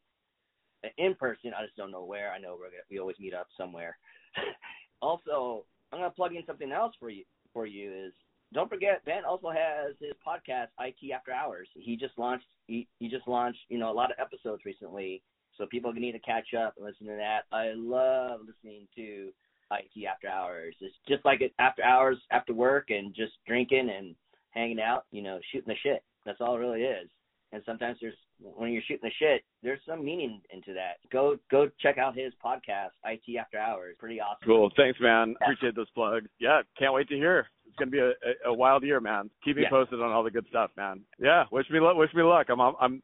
[0.97, 1.51] in person.
[1.57, 2.31] I just don't know where.
[2.31, 3.97] I know we're gonna, we always meet up somewhere.
[5.01, 7.23] also, I'm gonna plug in something else for you.
[7.53, 8.13] For you is
[8.53, 11.67] don't forget Ben also has his podcast IT After Hours.
[11.73, 15.21] He just launched he, he just launched you know a lot of episodes recently,
[15.57, 17.41] so people can need to catch up and listen to that.
[17.51, 19.29] I love listening to
[19.71, 20.75] IT After Hours.
[20.81, 24.15] It's just like it after hours after work and just drinking and
[24.51, 26.03] hanging out, you know, shooting the shit.
[26.25, 27.09] That's all it really is.
[27.51, 30.97] And sometimes there's when you're shooting the shit, there's some meaning into that.
[31.11, 33.95] Go go check out his podcast, IT After Hours.
[33.99, 34.45] Pretty awesome.
[34.45, 34.71] Cool.
[34.75, 35.35] Thanks, man.
[35.39, 35.45] Yeah.
[35.45, 36.27] Appreciate those plugs.
[36.39, 37.47] Yeah, can't wait to hear.
[37.73, 39.31] It's gonna be a, a, a wild year, man.
[39.43, 39.69] Keep me yeah.
[39.69, 41.01] posted on all the good stuff, man.
[41.19, 41.45] Yeah.
[41.51, 41.97] Wish me luck.
[41.97, 42.47] Wish me luck.
[42.51, 43.01] I'm I'm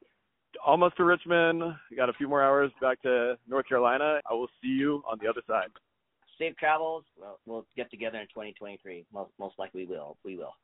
[0.64, 1.64] almost to Richmond.
[1.98, 4.22] Got a few more hours back to North Carolina.
[4.30, 5.70] I will see you on the other side.
[6.38, 7.04] Safe travels.
[7.20, 9.06] Well, we'll get together in 2023.
[9.12, 10.18] Most most likely we will.
[10.24, 10.54] We will.